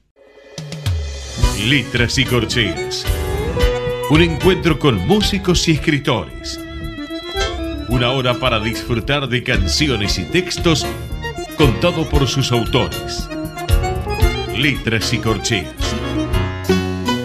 [1.66, 3.04] Letras y corcheas.
[4.12, 6.60] Un encuentro con músicos y escritores.
[7.88, 10.86] Una hora para disfrutar de canciones y textos
[11.58, 13.28] contado por sus autores.
[14.56, 15.96] Letras y corcheas.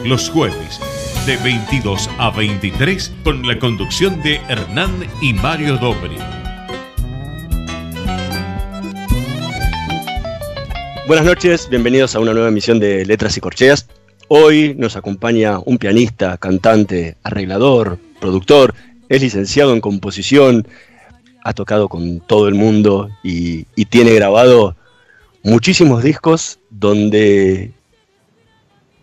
[0.06, 0.80] Los jueves
[1.26, 6.16] de 22 a 23 con la conducción de Hernán y Mario Dobri.
[11.06, 13.86] Buenas noches, bienvenidos a una nueva emisión de Letras y Corcheas.
[14.26, 18.74] Hoy nos acompaña un pianista, cantante, arreglador, productor,
[19.08, 20.66] es licenciado en composición,
[21.44, 24.74] ha tocado con todo el mundo y, tiene grabado
[25.44, 27.70] muchísimos discos donde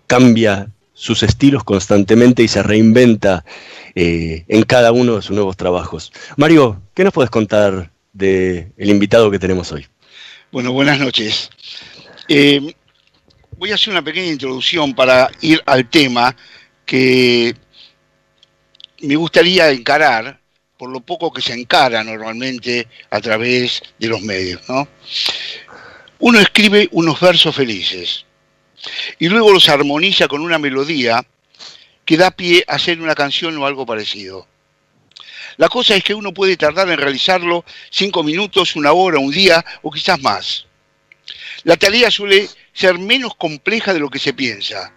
[0.05, 3.45] cambia sus estilos constantemente y se reinventa
[3.95, 6.11] eh, en cada uno de sus nuevos trabajos.
[6.35, 9.87] Mario, ¿qué nos puedes contar del invitado que tenemos hoy?
[10.51, 11.49] Bueno, buenas noches.
[12.27, 12.73] Eh,
[13.57, 16.35] voy a hacer una pequeña introducción para ir al tema
[16.85, 17.55] que
[19.01, 20.39] me gustaría encarar,
[20.77, 24.61] por lo poco que se encara normalmente a través de los medios.
[26.19, 28.25] Uno escribe unos versos felices
[29.19, 31.25] y luego los armoniza con una melodía
[32.05, 34.47] que da pie a hacer una canción o algo parecido.
[35.57, 39.63] La cosa es que uno puede tardar en realizarlo cinco minutos, una hora, un día
[39.81, 40.65] o quizás más.
[41.63, 44.93] La tarea suele ser menos compleja de lo que se piensa,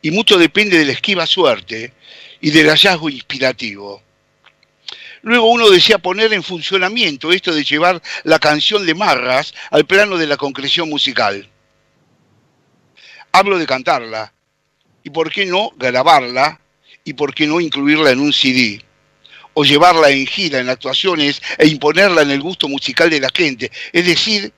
[0.00, 1.92] y mucho depende de la esquiva suerte
[2.40, 4.02] y del hallazgo inspirativo.
[5.22, 10.16] Luego uno desea poner en funcionamiento esto de llevar la canción de Marras al plano
[10.16, 11.48] de la concreción musical.
[13.32, 14.32] Hablo de cantarla,
[15.02, 16.60] y por qué no grabarla,
[17.02, 18.84] y por qué no incluirla en un CD,
[19.54, 23.72] o llevarla en gira, en actuaciones, e imponerla en el gusto musical de la gente,
[23.92, 24.52] es decir,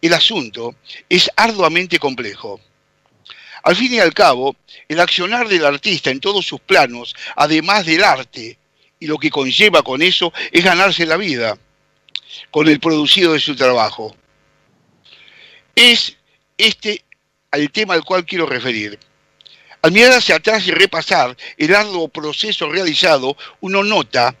[0.00, 0.76] el asunto
[1.08, 2.60] es arduamente complejo.
[3.62, 4.56] Al fin y al cabo,
[4.88, 8.58] el accionar del artista en todos sus planos, además del arte,
[8.98, 11.58] y lo que conlleva con eso, es ganarse la vida
[12.50, 14.16] con el producido de su trabajo.
[15.74, 16.16] Es
[16.56, 17.04] este
[17.52, 18.98] el tema al cual quiero referir.
[19.82, 24.36] Al mirar hacia atrás y repasar el arduo proceso realizado, uno nota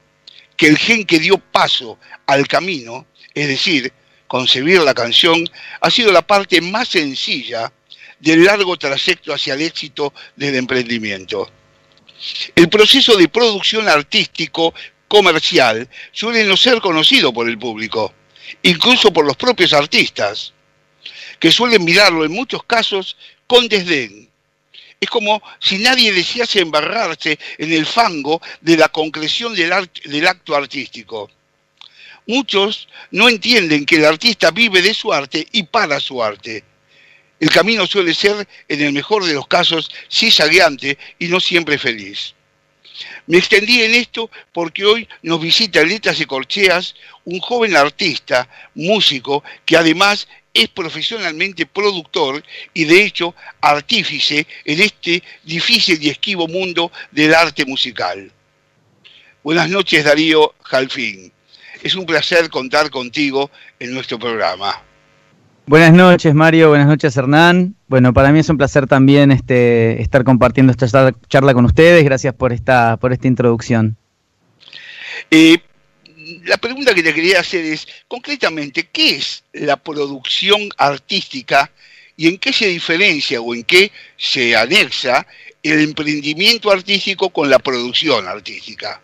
[0.56, 3.92] que el gen que dio paso al camino, es decir,
[4.30, 5.44] concebir la canción
[5.80, 7.72] ha sido la parte más sencilla
[8.20, 11.50] del largo trayecto hacia el éxito del emprendimiento.
[12.54, 14.72] El proceso de producción artístico
[15.08, 18.14] comercial suele no ser conocido por el público,
[18.62, 20.52] incluso por los propios artistas,
[21.40, 23.16] que suelen mirarlo en muchos casos
[23.48, 24.30] con desdén.
[25.00, 30.54] Es como si nadie desease embarrarse en el fango de la concreción del, del acto
[30.54, 31.28] artístico.
[32.26, 36.64] Muchos no entienden que el artista vive de su arte y para su arte.
[37.40, 42.34] El camino suele ser, en el mejor de los casos, cizagueante y no siempre feliz.
[43.26, 46.94] Me extendí en esto porque hoy nos visita Letras y Corcheas
[47.24, 52.44] un joven artista, músico, que además es profesionalmente productor
[52.74, 58.30] y de hecho artífice en este difícil y esquivo mundo del arte musical.
[59.42, 61.32] Buenas noches Darío Jalfín.
[61.82, 64.82] Es un placer contar contigo en nuestro programa.
[65.66, 66.70] Buenas noches, Mario.
[66.70, 67.76] Buenas noches, Hernán.
[67.86, 72.04] Bueno, para mí es un placer también este, estar compartiendo esta charla con ustedes.
[72.04, 73.96] Gracias por esta, por esta introducción.
[75.30, 75.58] Eh,
[76.44, 81.70] la pregunta que te quería hacer es, concretamente, ¿qué es la producción artística
[82.16, 85.26] y en qué se diferencia o en qué se anexa
[85.62, 89.00] el emprendimiento artístico con la producción artística?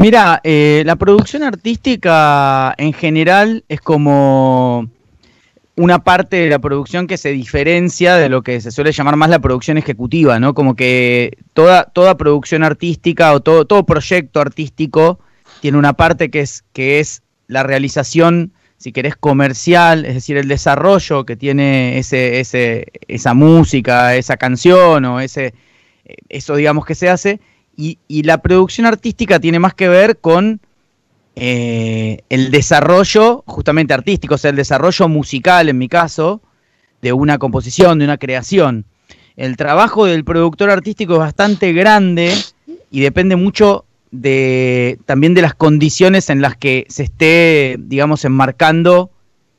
[0.00, 4.88] Mira, eh, la producción artística en general es como
[5.76, 9.28] una parte de la producción que se diferencia de lo que se suele llamar más
[9.28, 10.54] la producción ejecutiva, ¿no?
[10.54, 15.20] Como que toda, toda producción artística o todo, todo proyecto artístico
[15.60, 20.48] tiene una parte que es, que es la realización, si querés, comercial, es decir, el
[20.48, 25.52] desarrollo que tiene ese, ese, esa música, esa canción o ese,
[26.30, 27.38] eso digamos que se hace,
[27.80, 30.60] y, la producción artística tiene más que ver con
[31.36, 36.42] eh, el desarrollo, justamente artístico, o sea, el desarrollo musical en mi caso,
[37.00, 38.84] de una composición, de una creación.
[39.36, 42.34] El trabajo del productor artístico es bastante grande
[42.90, 49.10] y depende mucho de también de las condiciones en las que se esté, digamos, enmarcando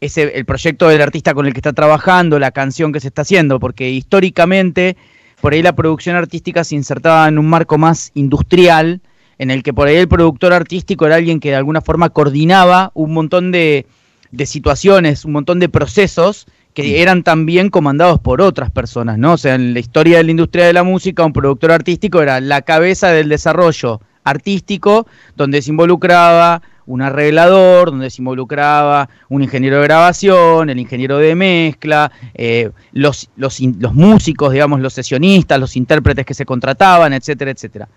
[0.02, 3.24] ese, el proyecto del artista con el que está trabajando, la canción que se está
[3.24, 4.98] haciendo, porque históricamente
[5.42, 9.02] por ahí la producción artística se insertaba en un marco más industrial,
[9.38, 12.92] en el que por ahí el productor artístico era alguien que de alguna forma coordinaba
[12.94, 13.88] un montón de,
[14.32, 19.34] de situaciones, un montón de procesos que eran también comandados por otras personas, ¿no?
[19.34, 22.40] O sea, en la historia de la industria de la música, un productor artístico era
[22.40, 25.06] la cabeza del desarrollo artístico,
[25.36, 31.36] donde se involucraba un arreglador, donde se involucraba un ingeniero de grabación, el ingeniero de
[31.36, 37.52] mezcla, eh, los, los, los músicos, digamos, los sesionistas, los intérpretes que se contrataban, etcétera,
[37.52, 37.88] etcétera.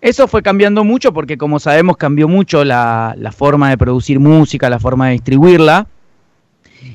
[0.00, 4.70] Eso fue cambiando mucho porque, como sabemos, cambió mucho la, la, forma de producir música,
[4.70, 5.88] la forma de distribuirla.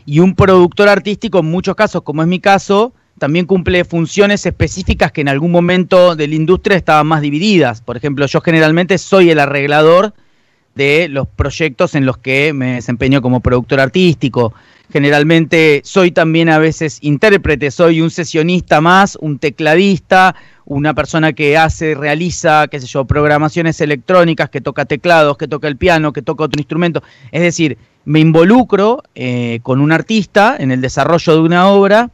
[0.06, 5.12] Y un productor artístico, en muchos casos, como es mi caso, también cumple funciones específicas
[5.12, 7.82] que en algún momento de la industria estaban más divididas.
[7.82, 10.14] Por ejemplo, yo generalmente soy el arreglador
[10.76, 14.54] de los proyectos en los que me desempeño como productor artístico.
[14.92, 20.36] Generalmente soy también a veces intérprete, soy un sesionista más, un tecladista,
[20.66, 25.68] una persona que hace, realiza, qué sé yo, programaciones electrónicas, que toca teclados, que toca
[25.68, 27.02] el piano, que toca otro instrumento.
[27.32, 32.12] Es decir, me involucro eh, con un artista en el desarrollo de una obra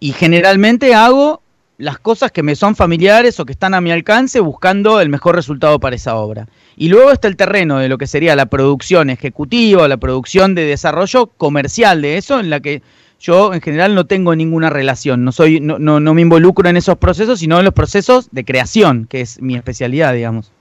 [0.00, 1.42] y generalmente hago
[1.78, 5.34] las cosas que me son familiares o que están a mi alcance buscando el mejor
[5.34, 6.48] resultado para esa obra.
[6.76, 10.64] Y luego está el terreno de lo que sería la producción ejecutiva, la producción de
[10.64, 12.82] desarrollo comercial de eso, en la que
[13.20, 16.98] yo en general no tengo ninguna relación, no, soy, no, no, me involucro en esos
[16.98, 20.52] procesos, sino en los procesos de creación, que es mi especialidad, digamos.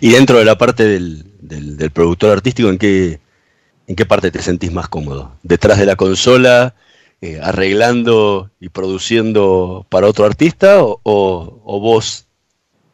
[0.00, 3.20] Y dentro de la parte del, del, del productor artístico, ¿en qué,
[3.86, 5.32] ¿en qué parte te sentís más cómodo?
[5.42, 6.74] ¿Detrás de la consola?
[7.24, 12.26] Eh, arreglando y produciendo para otro artista o, o, o vos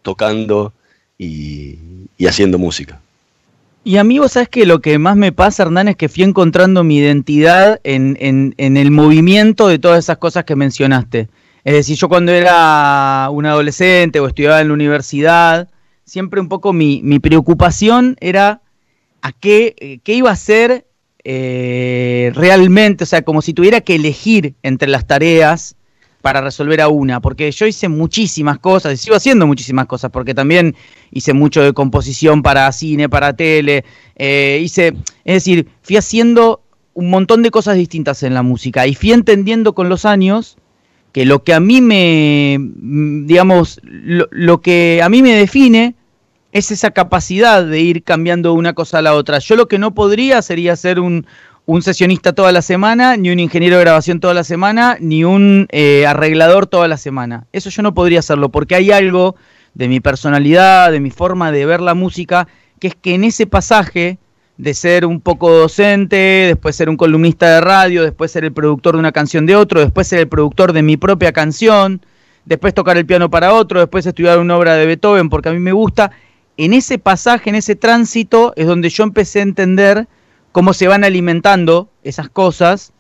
[0.03, 0.75] tocando
[1.17, 1.79] y,
[2.19, 3.01] y, haciendo música?
[3.85, 6.25] Y a mí vos sabes que lo que más me pasa, Hernán, es que fui
[6.25, 11.31] encontrando mi identidad en, en, en el movimiento de todas esas cosas que mencionaste.
[11.65, 15.71] Es decir, yo cuando era un adolescente o estudiaba en la universidad,
[16.05, 18.61] siempre un poco mi, mi preocupación era
[19.23, 20.85] a qué, eh, qué iba a ser
[21.31, 25.77] eh, realmente, o sea, como si tuviera que elegir entre las tareas
[26.23, 30.33] para resolver a una, porque yo hice muchísimas cosas y sigo haciendo muchísimas cosas, porque
[30.33, 30.75] también
[31.11, 33.85] hice mucho de composición para cine, para tele,
[34.17, 34.95] eh, hice,
[35.27, 36.63] es decir, fui haciendo
[36.95, 40.57] un montón de cosas distintas en la música y fui entendiendo con los años
[41.13, 45.95] que lo que a mí me, digamos, lo, lo que a mí me define
[46.53, 49.39] es esa capacidad de ir cambiando una cosa a la otra.
[49.39, 51.27] Yo lo que no podría sería ser un,
[51.81, 56.07] sesionista toda la semana, ni un ingeniero de grabación toda la semana, ni un eh,
[56.07, 57.47] arreglador toda la semana.
[57.53, 59.37] Eso yo no podría hacerlo, porque hay algo
[59.75, 62.49] de mi personalidad, de mi forma de ver la música,
[62.81, 64.19] que es que en ese pasaje
[64.57, 68.95] de ser un poco docente, después ser un columnista de radio, después ser el productor
[68.95, 72.01] de una canción de otro, después ser el productor de mi propia canción,
[72.45, 75.61] después tocar el piano para otro, después estudiar una obra de Beethoven porque a mí
[75.61, 76.11] me gusta,
[76.59, 80.09] en ese pasaje, en ese tránsito, es donde yo empecé a entender
[80.51, 82.93] cómo se van alimentando esas cosas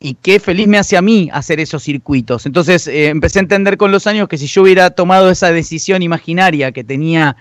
[0.00, 2.46] y qué feliz me hace a mí hacer esos circuitos.
[2.46, 6.02] Entonces eh, empecé a entender con los años que si yo hubiera tomado esa decisión
[6.02, 7.36] imaginaria que tenía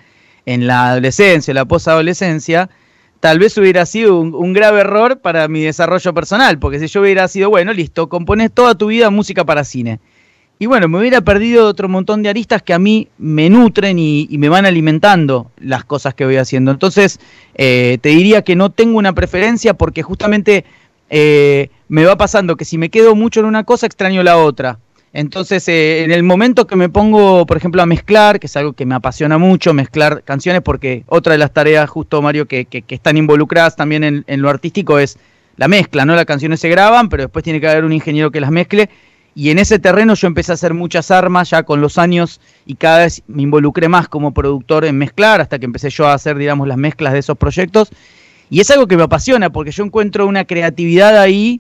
[0.46, 2.70] en la adolescencia, la posadolescencia,
[3.20, 7.28] tal vez hubiera sido un, grave error para mi desarrollo personal, porque si yo hubiera
[7.28, 10.00] sido, bueno, listo, compones toda tu vida música para cine
[10.58, 14.28] y bueno, me hubiera perdido otro montón de aristas que a mí me nutren y,
[14.38, 16.72] me van alimentando las cosas que voy haciendo.
[16.72, 17.20] Entonces,
[17.56, 20.64] eh, te diría que no tengo una preferencia porque justamente
[21.10, 24.80] eh, me va pasando que si me quedo mucho en una cosa, extraño la otra.
[25.12, 28.74] Entonces, eh, en el momento que me pongo, por ejemplo, a mezclar, que es algo
[28.74, 32.82] que me apasiona mucho, mezclar canciones, porque otra de las tareas, justo Mario, que, que,
[32.82, 35.18] que están involucradas también en, en lo artístico es
[35.58, 36.16] la mezcla, ¿no?
[36.16, 38.90] Las canciones se graban, pero después tiene que haber un ingeniero que las mezcle
[39.38, 42.76] y en ese terreno yo empecé a hacer muchas armas ya con los años y
[42.76, 46.38] cada vez me involucré más como productor en mezclar hasta que empecé yo a hacer,
[46.38, 47.90] digamos, las mezclas de esos proyectos.
[48.50, 51.60] Y es algo que me apasiona porque yo encuentro una creatividad ahí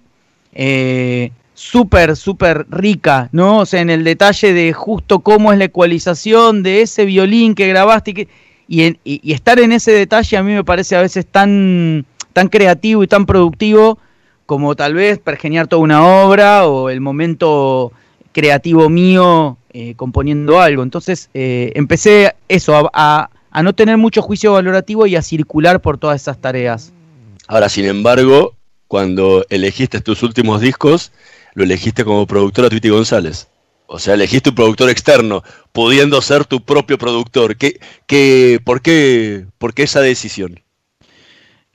[0.53, 3.59] eh, súper, súper rica, ¿no?
[3.59, 7.67] O sea, en el detalle de justo cómo es la ecualización de ese violín que
[7.67, 8.27] grabaste y, que,
[8.69, 12.05] y, en, y, y estar en ese detalle a mí me parece a veces tan,
[12.31, 13.99] tan creativo y tan productivo
[14.45, 17.91] como tal vez pergeniar toda una obra o el momento
[18.31, 20.83] creativo mío eh, componiendo algo.
[20.83, 25.97] Entonces eh, empecé eso, a, a, no tener mucho juicio valorativo y a circular por
[25.97, 26.91] todas esas tareas.
[27.47, 28.53] Ahora, sin embargo,
[28.87, 31.11] cuando elegiste tus últimos discos,
[31.53, 33.47] lo elegiste como productor a Twitty González.
[33.87, 37.55] O sea, elegiste un productor externo, pudiendo ser tu propio productor.
[37.55, 40.59] ¿Qué, qué, por, qué, ¿Por qué esa decisión?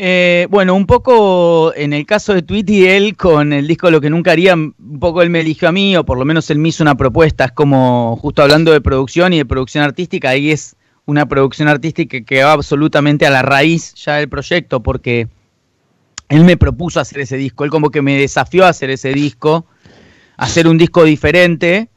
[0.02, 4.09] Eh, bueno, un poco en el caso de Tweety, él con el disco Lo que
[4.09, 6.71] nunca haría, un poco él me eligió a mí, o por lo menos él me
[6.71, 7.45] hizo una propuesta.
[7.45, 12.19] Es como, justo hablando de producción y de producción artística, ahí es una producción artística
[12.23, 15.28] que va absolutamente a la raíz ya del proyecto, porque
[16.30, 19.66] él me propuso hacer ese disco, él como que me desafió a hacer ese disco,
[20.38, 21.90] hacer un disco diferente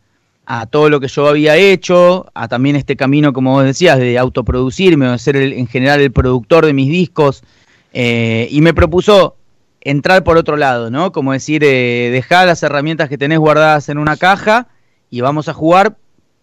[0.46, 4.18] a todo lo que yo había hecho, a también este camino, como vos decías, de
[4.18, 7.46] autoproducirme, de ser en general el productor de mis discos
[7.94, 9.38] eh, y me propuso
[9.82, 11.12] entrar por otro lado, ¿no?
[11.12, 14.68] Como decir, eh, dejar las herramientas que tenés guardadas en una caja
[15.10, 15.98] y vamos a jugar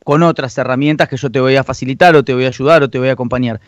[0.05, 2.91] con otras herramientas que yo te voy a facilitar o te voy a ayudar o
[2.91, 3.61] te voy a acompañar.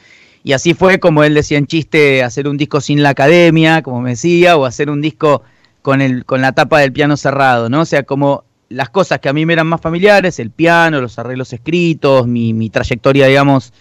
[0.44, 4.00] Y así fue como él decía en chiste, hacer un disco sin la academia, como
[4.00, 5.42] me decía, o hacer un disco
[5.82, 7.82] con, el, con la tapa del piano cerrado, ¿no?
[7.82, 11.18] O sea, como las cosas que a mí me eran más familiares, el piano, los
[11.18, 13.72] arreglos escritos, mi, mi trayectoria, digamos,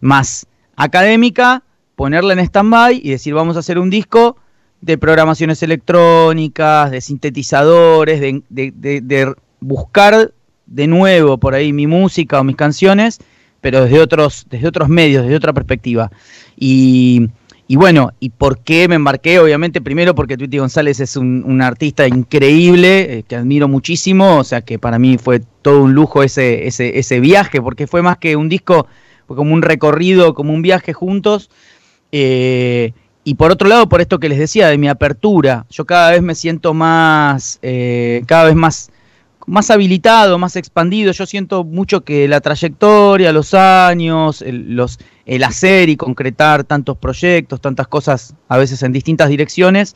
[0.00, 0.46] más
[0.76, 1.62] académica,
[1.98, 4.36] ponerla en stand-by y decir, vamos a hacer un disco
[4.80, 10.32] de programaciones electrónicas, de sintetizadores, de, buscar
[10.66, 13.18] de nuevo por ahí mi música o mis canciones,
[13.60, 16.12] pero desde otros, desde otros medios, desde otra perspectiva.
[16.56, 17.30] Y,
[17.68, 19.40] bueno, ¿y por qué me embarqué?
[19.40, 24.60] Obviamente, primero porque Twitty González es un, artista increíble, eh, que admiro muchísimo, o sea
[24.60, 28.36] que para mí fue todo un lujo ese, ese, ese viaje, porque fue más que
[28.36, 28.86] un disco,
[29.26, 31.50] fue como un recorrido, como un viaje juntos.
[32.12, 32.92] Eh,
[33.28, 36.22] y por otro lado, por esto que les decía, de mi apertura, yo cada vez
[36.22, 38.90] me siento más, eh, cada vez más,
[39.46, 41.12] más habilitado, más expandido.
[41.12, 47.86] Yo siento mucho que la trayectoria, los años, el, hacer y concretar tantos proyectos, tantas
[47.86, 49.94] cosas, a veces en distintas direcciones,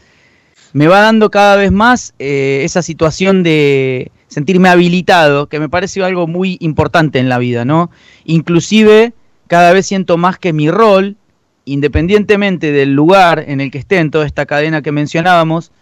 [0.74, 6.02] me va dando cada vez más eh, esa situación de sentirme habilitado, que me parece
[6.02, 7.90] algo muy importante en la vida, ¿no?
[8.24, 9.14] Inclusive
[9.46, 11.16] cada vez siento más que mi rol
[11.64, 15.72] independientemente del lugar en el que esté en toda esta cadena que mencionábamos,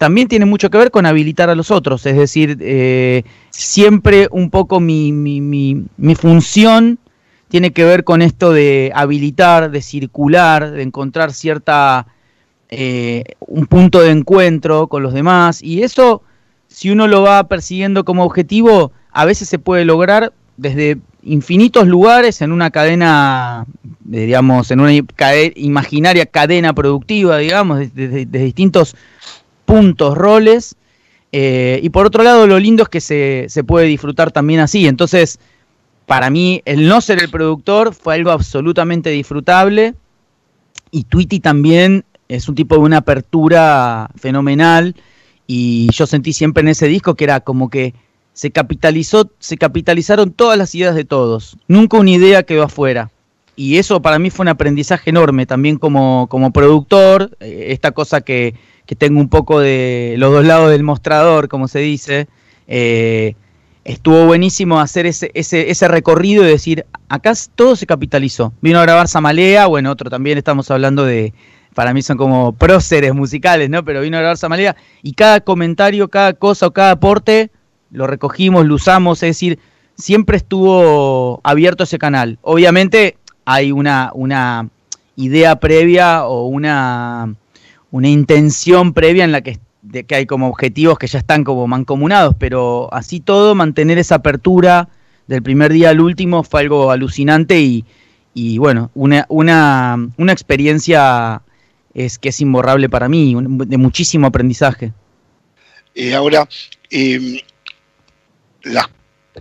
[0.00, 2.06] también tiene mucho que ver con habilitar a los otros.
[2.06, 5.84] Es decir, eh, siempre un poco mi,
[6.16, 6.98] función
[7.48, 12.06] tiene que ver con esto de habilitar, de circular, de encontrar cierta
[12.70, 15.62] eh, un punto de encuentro con los demás.
[15.62, 16.22] Y eso,
[16.66, 22.40] si uno lo va persiguiendo como objetivo, a veces se puede lograr desde infinitos lugares
[22.42, 23.66] en una cadena,
[24.00, 24.92] digamos, en una
[25.56, 28.96] imaginaria cadena productiva, digamos, de, distintos
[29.64, 30.76] puntos, roles.
[31.32, 34.86] Eh, y por otro lado, lo lindo es que se, se, puede disfrutar también así.
[34.88, 35.38] Entonces,
[36.06, 39.94] para mí, el no ser el productor fue algo absolutamente disfrutable.
[40.90, 44.96] Y Tweety también es un tipo de una apertura fenomenal.
[45.46, 47.94] Y yo sentí siempre en ese disco que era como que
[48.32, 51.56] se capitalizó, se capitalizaron todas las ideas de todos.
[51.68, 53.10] Nunca una idea quedó afuera.
[53.56, 58.22] Y eso para mí fue un aprendizaje enorme, también como, como productor, eh, esta cosa
[58.22, 58.54] que,
[58.86, 62.28] que, tengo un poco de los dos lados del mostrador, como se dice.
[62.68, 63.34] Eh,
[63.84, 68.52] estuvo buenísimo hacer ese, ese, ese recorrido y decir, acá todo se capitalizó.
[68.62, 71.34] Vino a grabar Samalea, bueno, otro también estamos hablando de,
[71.74, 73.84] para mí son como próceres musicales, ¿no?
[73.84, 77.50] Pero vino a grabar Samalea y cada comentario, cada cosa o cada aporte
[77.90, 79.58] lo recogimos, lo usamos, es decir,
[79.96, 82.38] siempre estuvo abierto ese canal.
[82.42, 84.68] Obviamente hay una, una
[85.16, 87.34] idea previa o una,
[87.90, 91.66] una intención previa en la que, de que hay como objetivos que ya están como
[91.66, 94.88] mancomunados, pero así todo, mantener esa apertura
[95.26, 97.84] del primer día al último fue algo alucinante y,
[98.34, 101.42] y bueno, una, una, una experiencia
[101.94, 104.92] es que es imborrable para mí, de muchísimo aprendizaje.
[105.94, 106.48] Eh, ahora,
[106.90, 107.42] eh,
[108.62, 108.88] las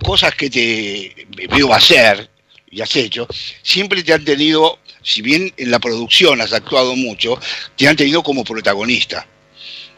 [0.04, 2.30] cosas que te veo hacer
[2.72, 3.28] y has hecho,
[3.64, 7.40] siempre te han tenido, si bien en la producción has actuado mucho,
[7.76, 9.26] te han tenido como protagonista.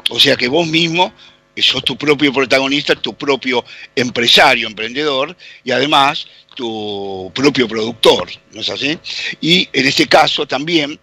[0.10, 1.14] O sea que vos mismo
[1.62, 3.64] sos tu propio protagonista, tu propio
[3.96, 8.98] empresario, emprendedor y además tu propio productor, ¿no es así?
[9.40, 11.00] Y en este caso también,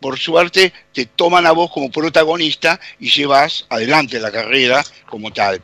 [0.00, 5.60] por suerte, te toman a vos como protagonista y llevas adelante la carrera como tal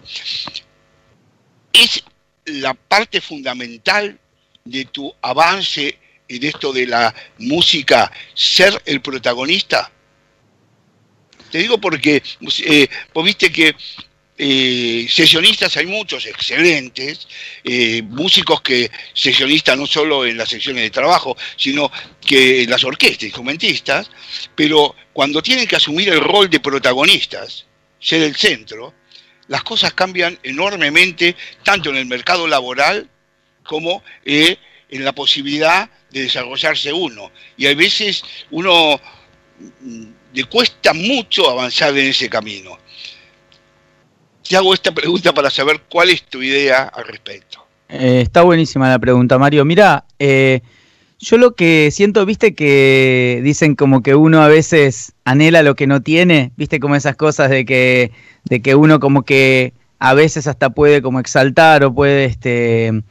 [1.78, 2.02] es
[2.46, 4.18] la parte fundamental
[4.64, 9.90] de tu avance en esto de la música ser el protagonista?
[11.50, 12.22] Te digo porque
[12.64, 13.74] eh, vos viste que
[14.40, 17.26] eh, sesionistas hay muchos excelentes,
[17.64, 21.90] eh, músicos que sesionistas no solo en las secciones de trabajo, sino
[22.24, 24.10] que en las orquestas, instrumentistas,
[24.54, 27.66] pero cuando tienen que asumir el rol de protagonistas,
[27.98, 28.94] ser el centro,
[29.48, 33.08] las cosas cambian enormemente, tanto en el mercado laboral
[33.64, 34.56] como eh,
[34.88, 37.30] en la posibilidad de desarrollarse uno.
[37.56, 39.00] Y a veces uno
[39.80, 42.78] mm, le cuesta mucho avanzar en ese camino.
[44.46, 47.66] Te hago esta pregunta para saber cuál es tu idea al respecto.
[47.88, 49.64] Eh, está buenísima la pregunta, Mario.
[49.64, 50.60] Mira, eh,
[51.18, 55.86] yo lo que siento, viste que dicen como que uno a veces anhela lo que
[55.86, 58.12] no tiene, viste como esas cosas de que,
[58.44, 63.02] de que uno como que a veces hasta puede como exaltar o puede, este,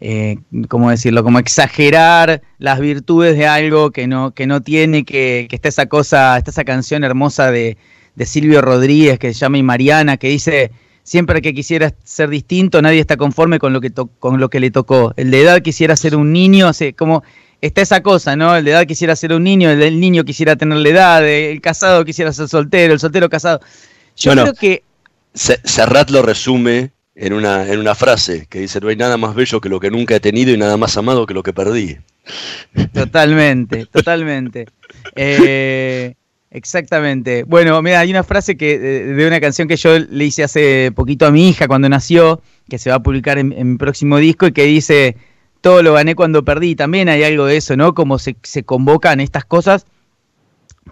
[0.00, 0.36] eh,
[0.68, 1.24] ¿cómo decirlo?
[1.24, 5.86] Como exagerar las virtudes de algo que no, que no tiene, que, que está esa
[5.86, 7.78] cosa, está esa canción hermosa de,
[8.14, 10.70] de Silvio Rodríguez que se llama Y Mariana, que dice
[11.02, 14.70] siempre que quisiera ser distinto, nadie está conforme con lo que, con lo que le
[14.70, 15.12] tocó.
[15.16, 17.22] El de edad quisiera ser un niño, como
[17.66, 18.54] está esa cosa, ¿no?
[18.54, 21.60] El de edad quisiera ser un niño, el del niño quisiera tener la edad, el
[21.60, 23.60] casado quisiera ser soltero, el soltero casado.
[24.16, 24.82] Yo creo que...
[25.32, 29.60] Serrat lo resume en una, en una frase que dice, no hay nada más bello
[29.60, 31.96] que lo que nunca he tenido y nada más amado que lo que perdí.
[32.92, 34.66] Totalmente, totalmente.
[35.16, 36.14] Eh,
[36.50, 37.44] exactamente.
[37.44, 41.26] Bueno, mira, hay una frase que de, una canción que yo le hice hace poquito
[41.26, 44.46] a mi hija cuando nació, que se va a publicar en, en mi próximo disco
[44.46, 45.16] y que dice,
[45.64, 46.76] todo lo gané cuando perdí.
[46.76, 47.94] También hay algo de eso, ¿no?
[47.94, 49.86] Como se, convocan estas cosas.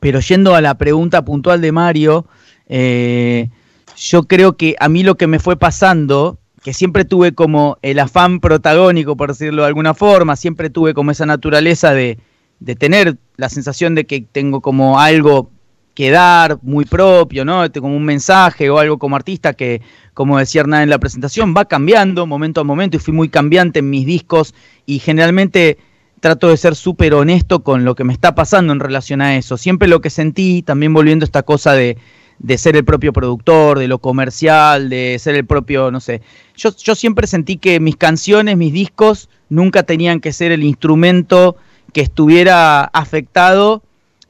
[0.00, 2.26] Pero yendo a la pregunta puntual de Mario,
[2.68, 3.50] eh,
[3.98, 7.98] yo creo que a mí lo que me fue pasando, que siempre tuve como el
[7.98, 12.18] afán protagónico, por decirlo de alguna forma, siempre tuve como esa naturaleza de,
[12.58, 15.50] de tener la sensación de que tengo como algo
[15.94, 17.70] que dar muy propio, ¿no?
[17.72, 19.82] Como un mensaje o algo como artista que,
[20.14, 23.80] como decía Hernán en la presentación, va cambiando momento a momento y fui muy cambiante
[23.80, 24.54] en mis discos
[24.86, 25.78] y generalmente
[26.20, 29.56] trato de ser súper honesto con lo que me está pasando en relación a eso.
[29.56, 31.98] Siempre lo que sentí, también volviendo a esta cosa de,
[32.38, 36.22] de ser el propio productor, de lo comercial, de ser el propio, no sé.
[36.56, 41.56] Yo, yo siempre sentí que mis canciones, mis discos, nunca tenían que ser el instrumento
[41.92, 43.82] que estuviera afectado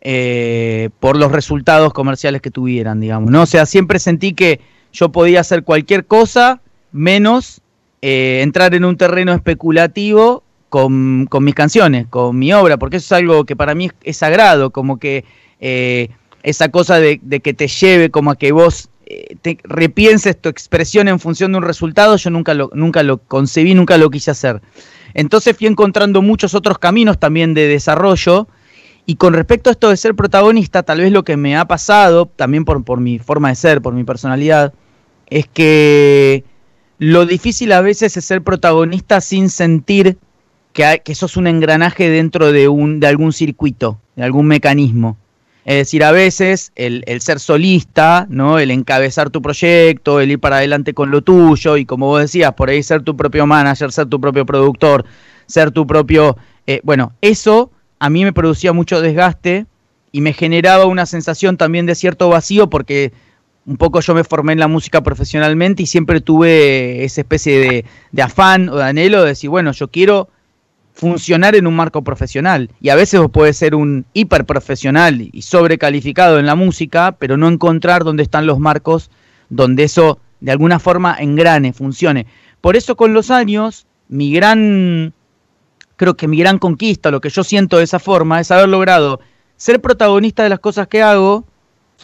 [0.05, 3.43] eh, por los resultados comerciales que tuvieran, digamos, ¿no?
[3.43, 4.61] O sea, siempre sentí que
[4.93, 6.61] yo podía hacer cualquier cosa
[6.91, 7.61] menos
[8.01, 13.21] eh, entrar en un terreno especulativo con, mis canciones, con mi obra, porque eso es
[13.21, 15.25] algo que para mí es, sagrado, como que
[15.61, 16.09] eh,
[16.43, 18.89] esa cosa de, que te lleve como a que vos
[19.41, 23.75] te repienses tu expresión en función de un resultado, yo nunca lo, nunca lo concebí,
[23.75, 24.63] nunca lo quise hacer.
[25.15, 28.49] Entonces fui encontrando muchos otros caminos también de desarrollo
[29.05, 32.27] y con respecto a esto de ser protagonista, tal vez lo que me ha pasado,
[32.27, 34.73] también por, por mi forma de ser, por mi personalidad,
[35.29, 36.45] es que
[36.99, 40.19] lo difícil a veces es ser protagonista sin sentir
[40.73, 45.17] que, que sos un engranaje dentro de, un, de algún circuito, de algún mecanismo.
[45.65, 48.59] Es decir, a veces el, el, ser solista, ¿no?
[48.59, 52.53] El encabezar tu proyecto, el ir para adelante con lo tuyo, y como vos decías,
[52.55, 55.05] por ahí ser tu propio manager, ser tu propio productor,
[55.47, 56.37] ser tu propio.
[56.67, 57.71] Eh, bueno, eso
[58.03, 59.67] a mí me producía mucho desgaste
[60.11, 63.13] y me generaba una sensación también de cierto vacío porque
[63.65, 68.23] un poco yo me formé en la música profesionalmente y siempre tuve esa especie de,
[68.23, 70.29] afán o de anhelo de decir, bueno, yo quiero
[70.93, 72.71] funcionar en un marco profesional.
[72.81, 78.03] Y a veces vos ser un hiperprofesional y sobrecalificado en la música, pero no encontrar
[78.03, 79.13] dónde están los marcos
[79.49, 82.27] donde eso de alguna forma engrane, funcione.
[82.61, 85.15] Por eso con los años, mi gran
[86.03, 89.21] creo que mi gran conquista, lo que yo siento de esa forma, es haber logrado
[89.57, 91.45] ser protagonista de las cosas que hago,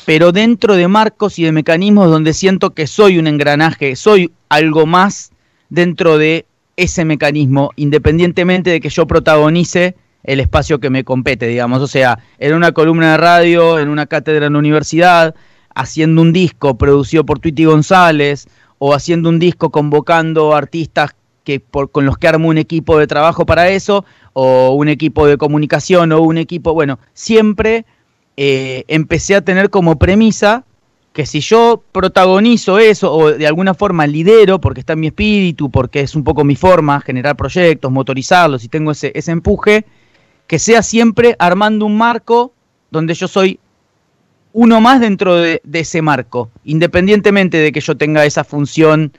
[0.05, 4.87] pero dentro de marcos y de mecanismos donde siento que soy un engranaje, soy algo
[4.87, 5.33] más
[5.69, 11.83] dentro de ese mecanismo, independientemente de que yo protagonice el espacio que me compete, digamos.
[11.83, 15.35] O sea, en una columna de radio, en una cátedra en la universidad,
[15.75, 18.47] haciendo un disco producido por Twitty González,
[18.79, 21.17] o haciendo un disco convocando artistas
[21.91, 26.13] con los que armo un equipo de trabajo para eso, o un equipo de comunicación,
[26.13, 27.85] o un equipo, bueno, siempre
[28.37, 30.65] eh, empecé a tener como premisa
[31.13, 35.69] que si yo protagonizo eso o de alguna forma lidero, porque está en mi espíritu,
[35.69, 39.85] porque es un poco mi forma, generar proyectos, motorizarlos y tengo ese, ese empuje,
[40.47, 42.53] que sea siempre armando un marco
[42.93, 43.59] donde yo soy
[44.53, 49.13] uno más dentro de, de, ese marco, independientemente de que yo tenga esa función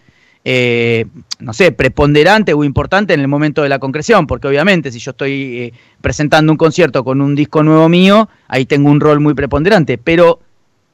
[0.45, 1.05] eh,
[1.39, 5.11] no sé, preponderante o importante en el momento de la concreción, porque obviamente si yo
[5.11, 9.33] estoy eh, presentando un concierto con un disco nuevo mío, ahí tengo un rol muy
[9.33, 10.39] preponderante, pero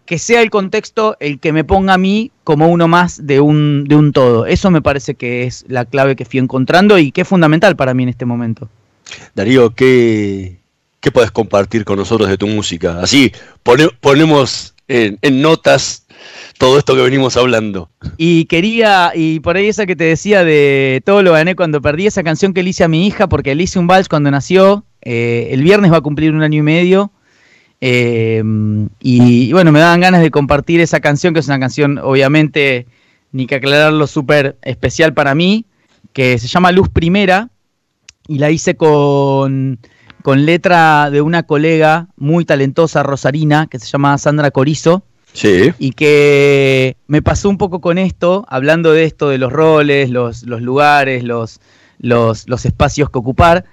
[0.06, 3.86] que sea el contexto el que me ponga a mí como uno más de un,
[3.86, 4.46] de un todo.
[4.46, 7.94] Eso me parece que es la clave que fui encontrando y que es fundamental para
[7.94, 8.70] mí en este momento.
[9.34, 10.60] Darío, ¿qué,
[11.00, 13.00] qué puedes compartir con nosotros de tu música?
[13.02, 13.32] Así
[13.64, 16.05] ponemos en, en notas
[16.58, 17.90] todo esto que venimos hablando.
[18.18, 22.08] Y quería, y por ahí esa que te decía de todo lo gané cuando perdí,
[22.08, 24.86] esa canción que le hice a mi hija, porque le hice un vals cuando nació,
[25.02, 27.12] eh, el viernes va a cumplir un año y medio.
[27.82, 28.42] Eh,
[29.02, 32.88] y, bueno, me daban ganas de compartir esa canción, que es una canción, obviamente,
[33.32, 35.66] ni que aclararlo, súper especial para mí,
[36.14, 37.50] que se llama Luz Primera,
[38.28, 39.80] y la hice con,
[40.24, 45.04] con letra de una colega muy talentosa, rosarina, que se llama Sandra Corizo.
[45.36, 45.74] Sí.
[45.80, 50.44] Y que me pasó un poco con esto, hablando de esto, de los roles, los,
[50.44, 51.60] los lugares, los,
[52.00, 53.66] los, los espacios que ocupar,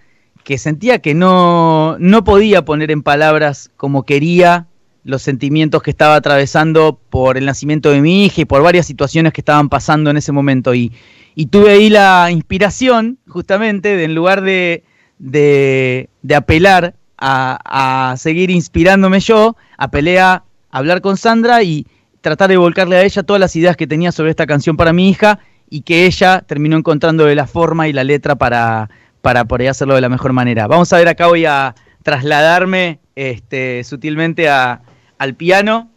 [0.42, 4.66] que sentía que no, no podía poner en palabras como quería
[5.04, 9.32] los sentimientos que estaba atravesando por el nacimiento de mi hija y por varias situaciones
[9.32, 10.74] que estaban pasando en ese momento.
[10.74, 10.90] Y,
[11.36, 14.82] y tuve ahí la inspiración, justamente, de, en lugar de,
[15.18, 20.42] de, de apelar a, a, seguir inspirándome yo, apelé a
[20.72, 21.86] hablar con Sandra y
[22.20, 25.08] tratar de volcarle a ella todas las ideas que tenía sobre esta canción para mi
[25.08, 25.38] hija
[25.70, 30.00] y que ella terminó encontrando la forma y la letra para, para poder hacerlo de
[30.00, 30.66] la mejor manera.
[30.66, 34.82] Vamos a ver, acá voy a trasladarme este, sutilmente a,
[35.18, 35.90] al piano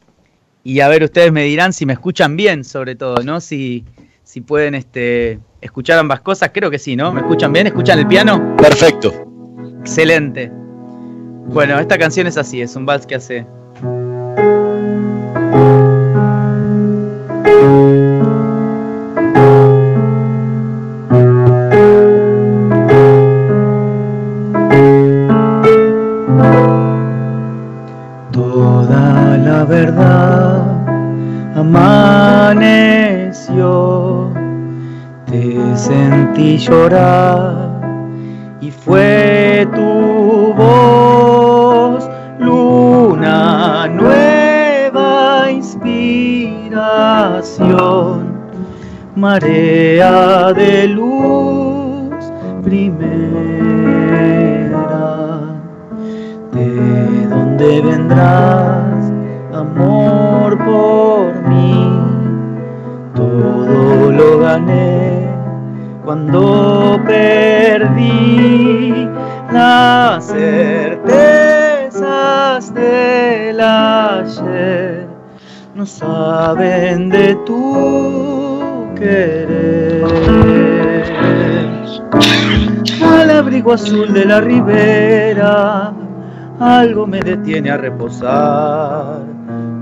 [0.63, 3.39] y a ver, ustedes me dirán si me escuchan bien, sobre todo, ¿no?
[3.39, 3.85] Si,
[4.23, 7.11] si pueden este, escuchar ambas cosas, creo que sí, ¿no?
[7.11, 7.67] ¿Me escuchan bien?
[7.67, 8.55] ¿Escuchan el piano?
[8.57, 9.13] Perfecto.
[9.81, 10.51] Excelente.
[11.47, 13.45] Bueno, esta canción es así, es un vals que hace
[35.77, 37.81] sentí llorar
[38.59, 46.73] y fue tu voz, luna nueva inspiración,
[49.15, 52.15] marea de luz
[52.63, 52.95] primera,
[56.51, 58.84] de dónde vendrás,
[59.75, 61.91] amor por mí,
[63.13, 65.29] todo lo gané
[66.03, 69.07] cuando perdí
[69.51, 71.13] las certezas
[72.73, 75.07] del ayer,
[75.73, 80.05] no saben de tu querer.
[83.03, 85.93] Al abrigo azul de la ribera,
[86.59, 89.34] algo me detiene a reposar.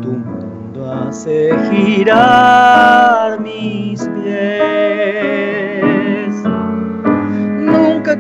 [0.03, 4.63] Tu mundo hace girar mis pies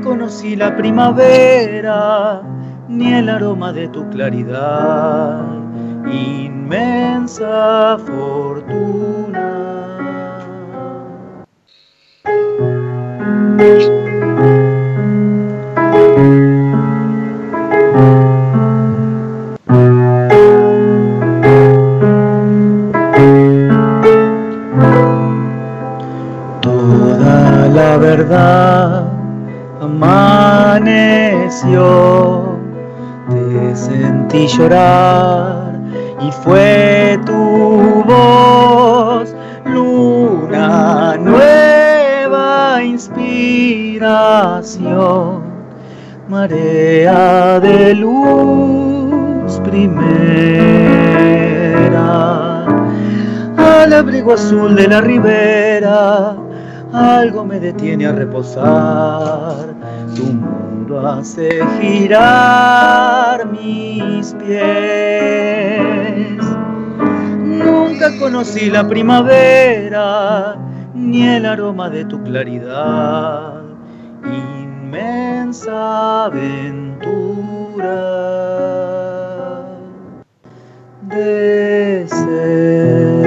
[0.01, 2.41] conocí la primavera,
[2.87, 5.45] ni el aroma de tu claridad,
[6.11, 9.53] inmensa fortuna.
[27.73, 29.05] La verdad
[29.81, 30.99] amaneció,
[33.29, 35.79] te sentí llorar
[36.21, 44.03] y fue tu voz, luna nueva inspiración,
[46.29, 50.67] marea de luz primera,
[53.57, 56.35] al abrigo azul de la ribera
[56.93, 59.73] algo me detiene a reposar,
[60.15, 61.49] tu mundo hace
[61.81, 66.37] girar mis pies.
[67.43, 70.55] Nunca conocí la primavera,
[70.93, 73.63] ni el aroma de tu claridad,
[74.23, 77.95] inmensa aventura
[81.01, 83.22] de ser.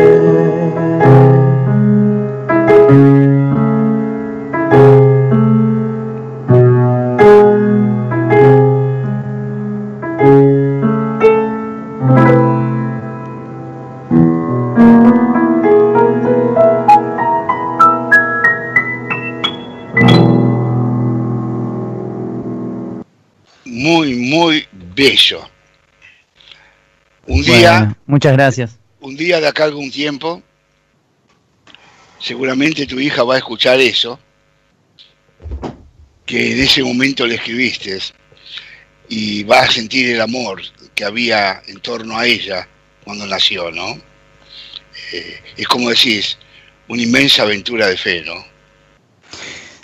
[24.96, 25.48] Bello.
[27.26, 27.96] Un día.
[28.06, 28.78] muchas gracias.
[29.00, 30.42] Un día de acá algún tiempo,
[32.18, 34.18] seguramente tu hija va a escuchar eso,
[36.24, 37.98] que en ese momento le escribiste,
[39.08, 40.62] y va a sentir el amor
[40.94, 42.66] que había en torno a ella
[43.04, 44.00] cuando nació, ¿no?
[45.12, 46.38] eh, es como decís,
[46.88, 48.44] una inmensa aventura de fe, ¿no?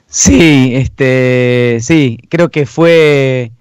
[0.07, 3.53] Sí, este, sí, creo que fue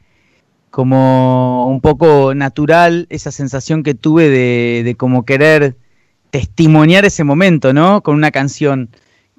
[0.72, 5.76] como un poco natural esa sensación que tuve de, como querer
[6.32, 8.02] testimoniar ese momento, ¿no?
[8.02, 8.90] Con una canción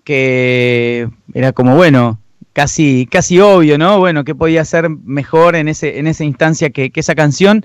[0.04, 2.20] que era como, bueno,
[2.52, 3.98] casi, casi obvio, ¿no?
[3.98, 7.64] Bueno, ¿qué podía ser mejor en, ese, en esa instancia que, que esa canción?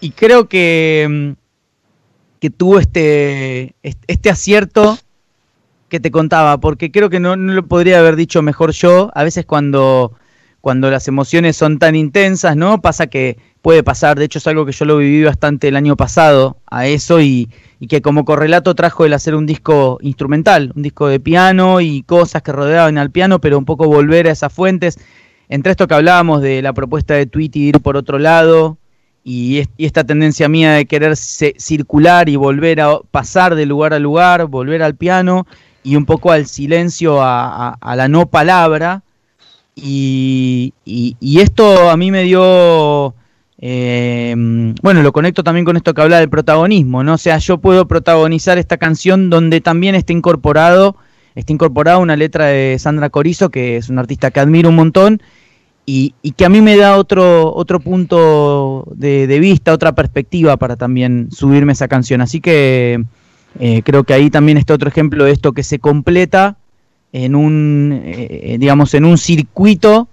[0.00, 1.32] Y creo que, mm,
[2.38, 4.96] que tuvo este, este acierto
[5.88, 9.10] que te contaba, porque creo que no, no, lo podría haber dicho mejor yo.
[9.14, 10.12] A veces cuando,
[10.66, 12.82] cuando las emociones son tan intensas, ¿no?
[12.82, 15.96] Pasa que puede pasar, de hecho es algo que yo lo viví bastante el año
[15.96, 17.48] pasado a eso y,
[17.88, 22.42] que como correlato trajo el hacer un disco instrumental, un disco de piano y cosas
[22.42, 24.98] que rodeaban al piano, pero un poco volver a esas fuentes.
[25.48, 28.76] Entre esto que hablábamos de la propuesta de Tweety ir por otro lado
[29.22, 34.46] y, esta tendencia mía de querer circular y volver a pasar de lugar a lugar,
[34.46, 35.46] volver al piano
[35.84, 39.04] y un poco al silencio, a, a la no palabra.
[39.78, 43.14] Y, y, esto a mí me dio,
[43.58, 44.34] eh,
[44.82, 47.14] bueno, lo conecto también con esto que habla del protagonismo, ¿no?
[47.14, 50.96] O sea, yo puedo protagonizar esta canción donde también está incorporado,
[51.34, 55.20] está incorporada una letra de Sandra Corizo, que es una artista que admiro un montón,
[55.88, 61.28] y, que a mí me da otro, otro punto de, vista, otra perspectiva para también
[61.30, 62.20] subirme esa canción.
[62.20, 63.04] Así que
[63.60, 66.56] eh, creo que ahí también está otro ejemplo de esto que se completa
[67.12, 70.08] en un, eh, digamos, en un circuito,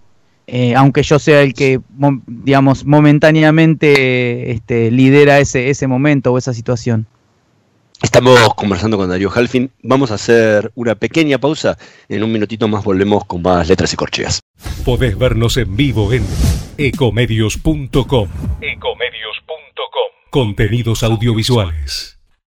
[0.47, 1.79] eh, aunque yo sea el que,
[2.27, 7.07] digamos, momentáneamente este, lidera ese, ese momento o esa situación.
[8.01, 9.71] Estamos conversando con Darío Halfin.
[9.81, 11.77] Vamos a hacer una pequeña pausa.
[12.09, 14.41] En un minutito más volvemos con más letras y corcheas.
[14.83, 16.25] Podés vernos en vivo en
[16.77, 18.29] ecomedios.com.
[18.61, 20.09] Ecomedios.com.
[20.29, 22.12] Contenidos audiovisuales.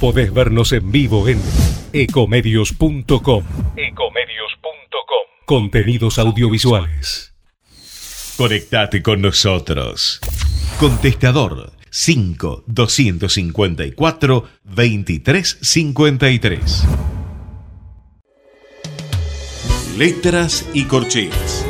[0.00, 1.42] Podés vernos en vivo en
[1.92, 3.44] ecomedios.com.
[3.76, 5.26] Ecomedios.com.
[5.44, 7.34] Contenidos audiovisuales.
[8.36, 10.20] Conectate con nosotros.
[10.78, 16.84] Contestador 5 254 2353.
[19.96, 21.66] Letras y corcheas.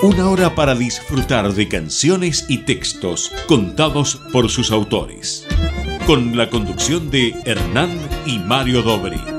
[0.00, 5.46] Una hora para disfrutar de canciones y textos contados por sus autores
[6.08, 7.90] con la conducción de Hernán
[8.24, 9.37] y Mario Dobri.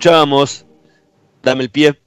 [0.00, 0.64] Escuchábamos
[1.42, 2.00] Dame el pie,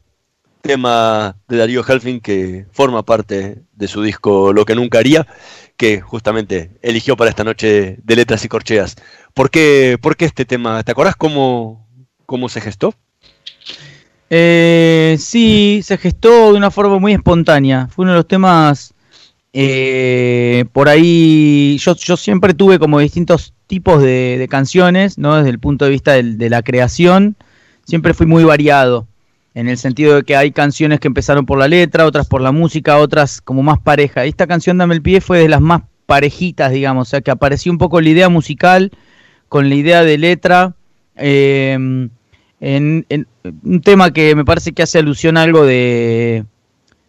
[0.64, 5.28] tema de Darío Halfin que forma parte de su disco Lo que nunca haría,
[5.78, 8.96] que justamente eligió para esta noche de letras y corcheas.
[9.36, 10.82] ¿Por qué, por qué este tema?
[10.82, 11.88] ¿Te acordás cómo,
[12.26, 12.96] cómo se gestó?
[14.32, 17.90] Eh, sí, se gestó de una forma muy espontánea.
[17.90, 18.96] Fue uno de los temas
[19.54, 21.78] eh, por ahí.
[21.80, 25.36] Yo, yo, siempre tuve como distintos tipos de, canciones, ¿no?
[25.36, 27.38] Desde el punto de vista de la creación.
[27.84, 29.08] Siempre fui muy variado
[29.54, 32.52] en el sentido de que hay canciones que empezaron por la letra, otras por la
[32.52, 34.26] música, otras como más pareja.
[34.26, 37.72] Esta canción Dame el pie fue de las más parejitas, digamos, o sea que apareció
[37.72, 38.91] un poco la idea musical
[39.50, 40.76] con la idea de letra.
[41.15, 42.10] Eh,
[42.60, 43.28] en,
[43.63, 46.46] un tema que me parece que hace alusión a algo de,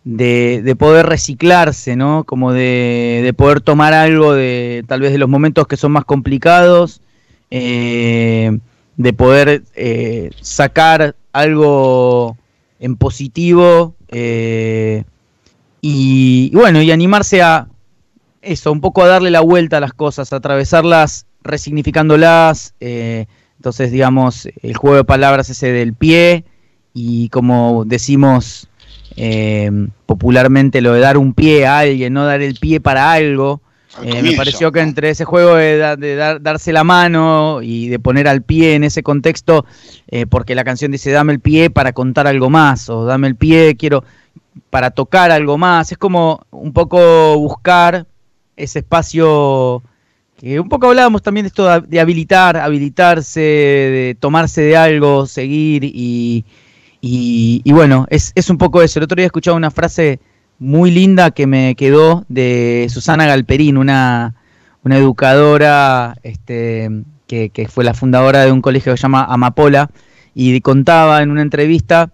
[0.02, 2.24] de, poder reciclarse, ¿no?
[2.24, 6.04] Como de, de, poder tomar algo de tal vez de los momentos que son más
[6.04, 7.00] complicados,
[7.50, 8.58] eh,
[8.96, 12.36] de poder eh, sacar algo
[12.78, 15.04] en positivo eh,
[15.80, 17.68] y, bueno, y animarse a
[18.40, 22.74] eso, un poco a darle la vuelta a las cosas, a atravesarlas resignificándolas.
[22.80, 23.26] Eh,
[23.56, 26.44] entonces, digamos, el juego de palabras ese del pie
[26.92, 28.68] y como decimos
[30.06, 33.60] popularmente lo de dar un pie a alguien, no dar el pie para algo.
[34.02, 35.76] Eh, me pareció que entre ese juego de,
[36.16, 39.64] dar, darse la mano y de poner al pie en ese contexto,
[40.08, 43.36] eh, porque la canción dice dame el pie para contar algo más, o dame el
[43.36, 44.04] pie, quiero
[44.70, 48.06] para tocar algo más, es como un poco buscar
[48.56, 49.82] ese espacio
[50.36, 55.84] que un poco hablábamos también de esto de habilitar, habilitarse, de tomarse de algo, seguir
[55.84, 56.44] y,
[57.00, 58.98] y, bueno, es, es un poco eso.
[58.98, 60.20] El otro día escuchaba una frase
[60.64, 64.34] muy linda que me quedó de Susana Galperín, una,
[64.82, 66.90] una educadora este,
[67.26, 69.90] que, fue la fundadora de un colegio que se llama Amapola,
[70.34, 72.10] y contaba en una entrevista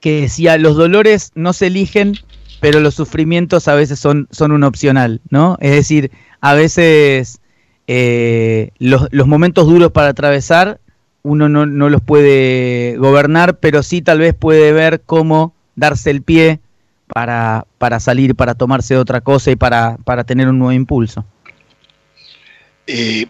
[0.00, 2.14] que decía, los dolores no se eligen,
[2.60, 5.56] pero los sufrimientos a veces son, son un opcional, ¿no?
[5.60, 7.40] Es decir, a veces
[7.86, 10.80] eh, los, los, momentos duros para atravesar
[11.22, 16.22] uno no, no los puede gobernar, pero sí tal vez puede ver cómo darse el
[16.22, 16.60] pie
[17.12, 21.24] para, para salir, para tomarse otra cosa y para, para tener un nuevo impulso?
[22.86, 23.26] Eh,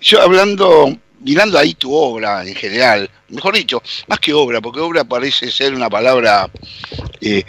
[0.00, 5.04] yo hablando, mirando ahí tu obra en general, mejor dicho, más que obra, porque obra
[5.04, 6.50] parece ser una palabra,
[7.20, 7.44] eh,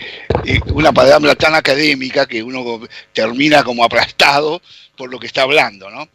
[0.45, 2.81] eh, una palabra tan académica que uno
[3.13, 4.61] termina como aplastado
[4.95, 6.07] por lo que está hablando, ¿no?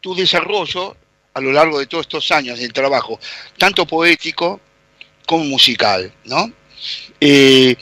[0.00, 0.96] tu desarrollo
[1.34, 3.20] a lo largo de todos estos años del trabajo,
[3.58, 4.60] tanto poético
[5.26, 6.50] como musical, ¿no?
[7.20, 7.76] Eh,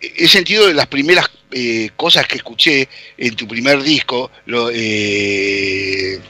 [0.00, 4.30] he sentido de las primeras eh, cosas que escuché en tu primer disco,
[4.72, 6.20] eh,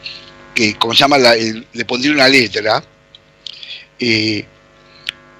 [0.54, 2.82] que como se llama, le pondré una letra,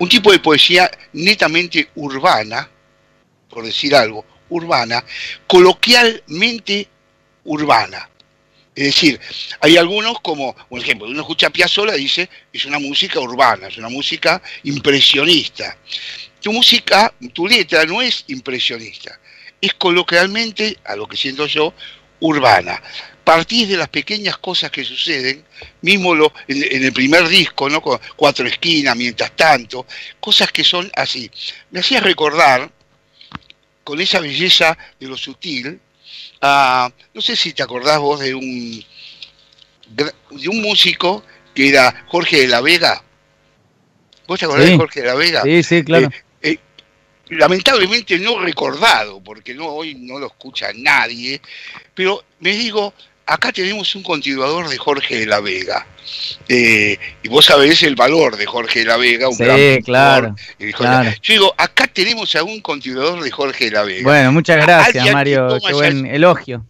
[0.01, 2.69] un tipo de poesía netamente urbana,
[3.49, 5.05] por decir algo, urbana,
[5.47, 6.89] coloquialmente
[7.45, 8.09] urbana.
[8.79, 9.19] Es decir,
[9.59, 13.77] hay algunos como, por ejemplo, uno escucha Piazzolla y dice, es una música urbana, es
[13.77, 15.77] una música impresionista.
[16.41, 19.19] Tu música, tu letra no es impresionista,
[19.61, 21.75] es coloquialmente, a lo que siento yo,
[22.21, 22.81] urbana.
[23.25, 25.45] Partís de las pequeñas cosas que suceden,
[25.83, 26.15] mismo
[26.47, 27.83] en, el primer disco, ¿no?
[27.83, 29.87] Con cuatro esquinas, mientras tanto,
[30.21, 31.29] cosas que son así.
[31.73, 32.71] Me hacía recordar,
[33.83, 35.81] con esa belleza de lo sutil,
[36.41, 38.85] no sé si te acordás vos de un,
[39.91, 41.25] de un músico
[41.55, 43.03] que era Jorge de la Vega.
[44.27, 45.43] ¿Vos te acordás de Jorge de la Vega?
[45.43, 46.09] Sí, sí, claro.
[46.43, 46.59] Eh, eh,
[47.31, 51.41] lamentablemente no recordado, porque no, hoy no lo escucha nadie,
[51.95, 52.95] pero me digo,
[53.29, 55.87] acá tenemos un continuador de Jorge de la Vega.
[56.49, 60.35] Eh, y vos sabés el valor de Jorge de la Vega, un sí, gran claro,
[60.75, 61.11] claro.
[61.23, 64.03] Yo digo, acá tenemos a un continuador de Jorge de la Vega.
[64.03, 65.59] Bueno, muchas gracias, Mario.
[65.65, 66.65] Qué buen elogio.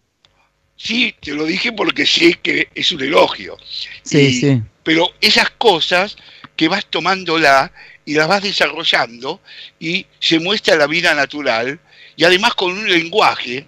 [0.76, 3.56] Sí, te lo dije porque sé que es un elogio.
[4.02, 4.60] Sí, sí.
[4.82, 6.16] Pero esas cosas
[6.56, 7.70] que vas tomándola
[8.04, 9.40] y las vas desarrollando
[9.78, 11.78] y se muestra la vida natural
[12.16, 13.64] y además con un lenguaje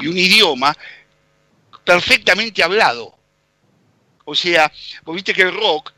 [0.00, 0.76] y un idioma
[1.90, 3.18] perfectamente hablado.
[4.24, 4.70] O sea,
[5.02, 5.92] vos viste que el rock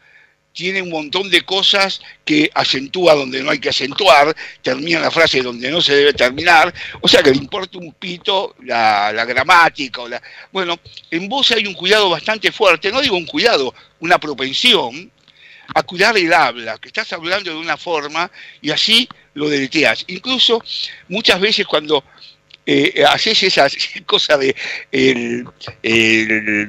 [0.54, 5.42] tiene un montón de cosas que acentúa donde no hay que acentuar, termina la frase
[5.42, 10.00] donde no se debe terminar, o sea que le importa un pito la, gramática.
[10.00, 10.22] O la...
[10.50, 10.78] Bueno,
[11.10, 15.10] en voz hay un cuidado bastante fuerte, no digo un cuidado, una propensión
[15.74, 18.30] a cuidar el habla, que estás hablando de una forma
[18.62, 20.04] y así lo deleteas.
[20.06, 20.62] Incluso
[21.08, 22.02] muchas veces cuando
[22.64, 23.66] eh, haces esa
[24.06, 24.54] cosa de
[24.92, 25.44] el,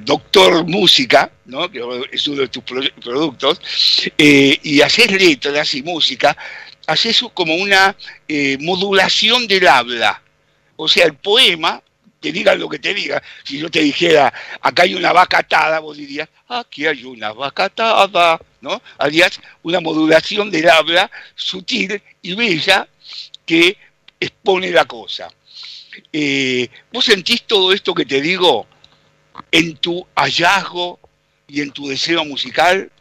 [0.03, 1.69] doctor música, ¿no?
[1.69, 1.81] que
[2.11, 3.59] es uno de tus productos,
[4.17, 6.35] eh, y haces letras y música,
[6.87, 7.95] haces como una
[8.27, 10.21] eh, modulación del habla.
[10.75, 11.81] O sea, el poema,
[12.19, 13.21] te diga lo que te diga.
[13.43, 17.65] Si yo te dijera, acá hay una vaca atada, vos dirías, aquí hay una vaca
[17.65, 18.81] atada, ¿no?
[18.97, 22.87] Harías una modulación del habla sutil y bella
[23.45, 23.77] que
[24.19, 25.29] expone la cosa.
[26.11, 28.65] Eh, ¿Vos sentís todo esto que te digo
[29.51, 30.99] en tu hallazgo
[31.47, 32.91] y en tu deseo musical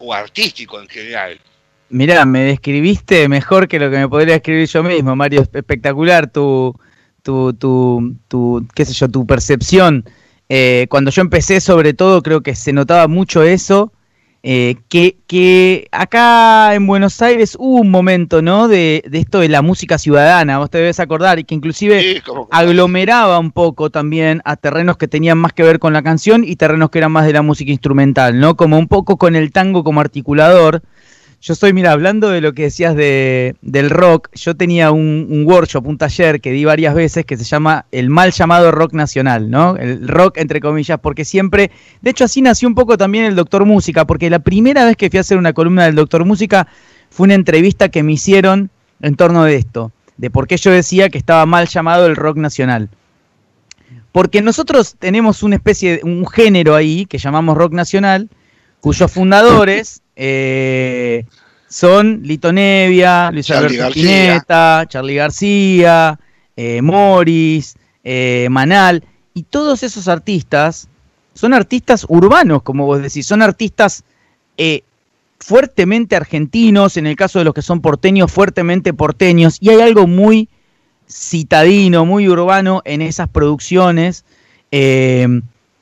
[0.00, 1.40] o artístico en general?
[1.88, 5.42] Mirá, me describiste mejor que lo que me podría escribir yo mismo, Mario.
[5.52, 6.74] Espectacular tu,
[7.22, 10.04] tu, tu, qué sé yo, tu percepción.
[10.48, 13.92] Eh, cuando yo empecé, sobre todo, creo que se notaba mucho eso.
[14.42, 18.68] Eh, que, que, acá en Buenos Aires hubo un momento, ¿no?
[18.68, 23.38] De, de, esto de la música ciudadana, vos te debes acordar, y que inclusive aglomeraba
[23.38, 26.88] un poco también a terrenos que tenían más que ver con la canción y terrenos
[26.88, 28.56] que eran más de la música instrumental, ¿no?
[28.56, 30.82] Como un poco con el tango como articulador.
[31.42, 35.86] Yo estoy, mira, hablando de lo que decías de, del rock, yo tenía un, workshop,
[35.86, 39.78] un taller que di varias veces que se llama el mal llamado rock nacional, ¿no?
[39.78, 41.70] El rock entre comillas, porque siempre,
[42.02, 45.08] de hecho así nació un poco también el Doctor Música, porque la primera vez que
[45.08, 46.68] fui a hacer una columna del Doctor Música
[47.08, 48.68] fue una entrevista que me hicieron
[49.00, 52.36] en torno de esto, de por qué yo decía que estaba mal llamado el rock
[52.36, 52.90] nacional.
[54.12, 58.28] Porque nosotros tenemos una especie, de, un género ahí que llamamos rock nacional,
[58.80, 61.24] cuyos fundadores eh,
[61.68, 66.18] son Lito Nevia, Luis Alberto Spinetta, Charlie García,
[66.56, 69.04] eh, Morris, eh, Manal,
[69.34, 70.88] y todos esos artistas
[71.34, 74.04] son artistas urbanos, como vos decís, son artistas
[75.38, 80.06] fuertemente argentinos, en el caso de los que son porteños, fuertemente porteños, y hay algo
[80.06, 80.48] muy
[81.08, 84.24] citadino, muy urbano en esas producciones.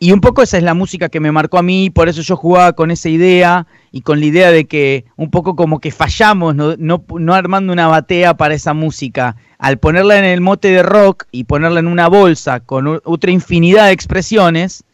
[0.01, 2.37] Y un poco esa es la música que me marcó a mí, por eso yo
[2.37, 6.55] jugaba con esa idea y con la idea de que un poco como que fallamos,
[6.55, 9.35] no, no, armando una batea para esa música.
[9.59, 13.87] Al ponerla en el mote de rock y ponerla en una bolsa con otra infinidad
[13.87, 14.85] de expresiones,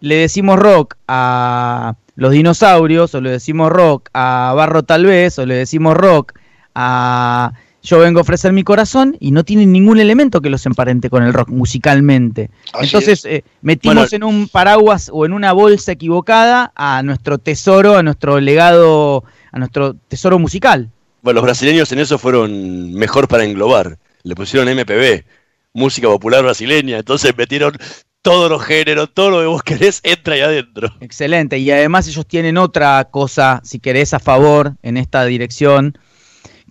[0.00, 5.46] le decimos rock a los dinosaurios, o le decimos rock a Barro tal vez, o
[5.46, 6.34] le decimos rock
[6.76, 7.52] a
[7.82, 11.24] yo vengo a ofrecer mi corazón y no tienen ningún elemento que los emparente con
[11.24, 12.50] el rock musicalmente.
[12.80, 18.02] Entonces eh, metimos en un paraguas o en una bolsa equivocada a nuestro tesoro, a
[18.02, 20.90] nuestro legado, a nuestro tesoro musical.
[21.22, 23.98] Bueno, los brasileños en eso fueron mejor para englobar.
[24.22, 25.24] Le pusieron MPB,
[25.72, 27.76] música popular brasileña, entonces metieron
[28.22, 30.94] todos los géneros, todo lo que vos querés entra ahí adentro.
[31.00, 35.98] Excelente, y además ellos tienen otra cosa, si querés, a favor en esta dirección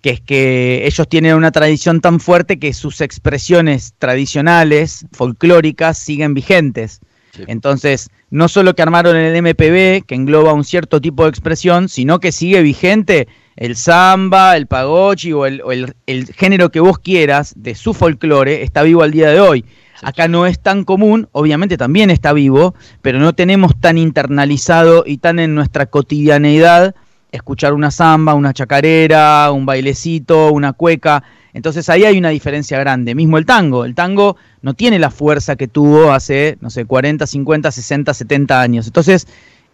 [0.02, 6.34] que es que ellos tienen una tradición tan fuerte que sus expresiones tradicionales, folclóricas, siguen
[6.34, 7.00] vigentes.
[7.46, 12.20] Entonces, no solo que armaron el MPB, que engloba un cierto tipo de expresión, sino
[12.20, 15.94] que sigue vigente el samba, el pagochi o, el,
[16.36, 19.64] género que vos quieras de su folclore, está vivo al día de hoy.
[20.02, 25.18] Acá no es tan común, obviamente también está vivo, pero no tenemos tan internalizado y
[25.18, 26.94] tan en nuestra cotidianeidad
[27.32, 31.24] escuchar una samba, una chacarera, un bailecito, una cueca.
[31.54, 33.14] Entonces ahí hay una diferencia grande.
[33.14, 33.84] Mismo el tango.
[33.84, 38.60] El tango no tiene la fuerza que tuvo hace, no sé, 40, 50, 60, 70
[38.60, 38.86] años.
[38.86, 39.26] Entonces,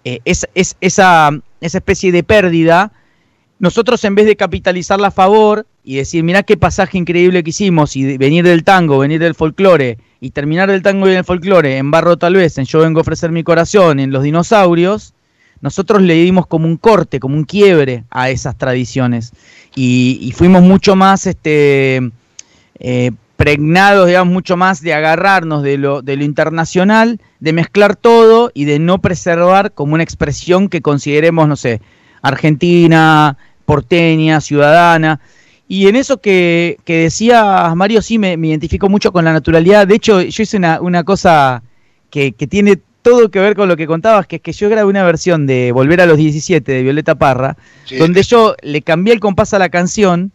[0.04, 1.30] eh, es, esa,
[1.60, 2.92] esa especie de pérdida,
[3.58, 7.96] nosotros en vez de capitalizarla a favor y decir, mirá qué pasaje increíble que hicimos
[7.96, 11.90] y venir del tango, venir del folclore y terminar del tango y del folclore en
[11.90, 15.14] barro tal vez, en yo vengo a ofrecer mi corazón, en los dinosaurios,
[15.60, 19.32] nosotros le dimos como un corte, como un quiebre a esas tradiciones
[19.74, 22.10] y, fuimos mucho más este,
[22.78, 28.50] eh, pregnados, digamos, mucho más de agarrarnos de lo, de lo internacional, de mezclar todo
[28.54, 31.80] y de no preservar como una expresión que consideremos, no sé,
[32.22, 35.20] argentina, porteña, ciudadana.
[35.68, 39.86] Y en eso que, que decía Mario, sí me, identifico mucho con la naturalidad.
[39.86, 41.62] De hecho, yo hice una, cosa
[42.10, 42.78] que, tiene
[43.08, 45.72] todo que ver con lo que contabas, que es que yo grabé una versión de
[45.72, 47.56] Volver a los 17 de Violeta Parra,
[47.98, 50.32] donde yo le cambié el compás a la canción,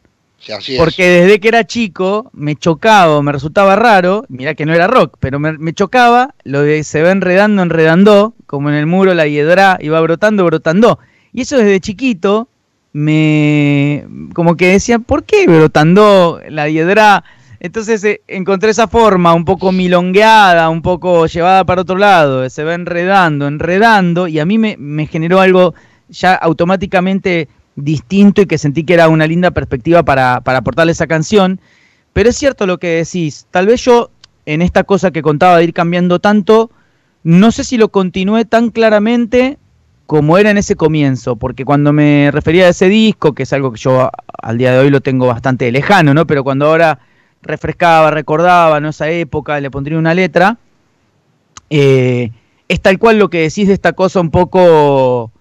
[0.78, 5.18] porque desde que era chico me chocaba, me resultaba raro, mira que no era rock,
[5.20, 9.78] pero me, chocaba lo de se va enredando, enredando, como en el muro la hiedra
[9.82, 11.00] iba brotando, brotando.
[11.32, 12.48] Y eso desde chiquito
[12.92, 17.24] me como que decía, ¿por qué brotando la hiedra?
[17.64, 22.66] Entonces eh, encontré esa forma un poco milongueada, un poco llevada para otro lado, se
[22.66, 25.74] va enredando, enredando, y a mí me, generó algo
[26.10, 27.48] ya automáticamente
[27.78, 31.62] distinto y que sentí que era una linda perspectiva para, para aportarle esa canción.
[32.12, 34.12] Pero es cierto lo que decís, tal vez yo
[34.46, 36.70] en esta cosa que contaba de ir cambiando tanto,
[37.24, 39.58] no sé si lo continué tan claramente
[40.06, 43.72] como era en ese comienzo, porque cuando me refería a ese disco, que es algo
[43.72, 44.10] que yo
[44.42, 46.28] al día de hoy lo tengo bastante lejano, ¿no?
[46.28, 47.00] Pero cuando ahora
[47.44, 48.90] refrescaba, recordaba, ¿no?
[48.90, 50.58] Esa época, le pondría una letra,
[51.70, 52.32] eh,
[52.68, 55.32] es tal cual lo que decís de esta cosa un poco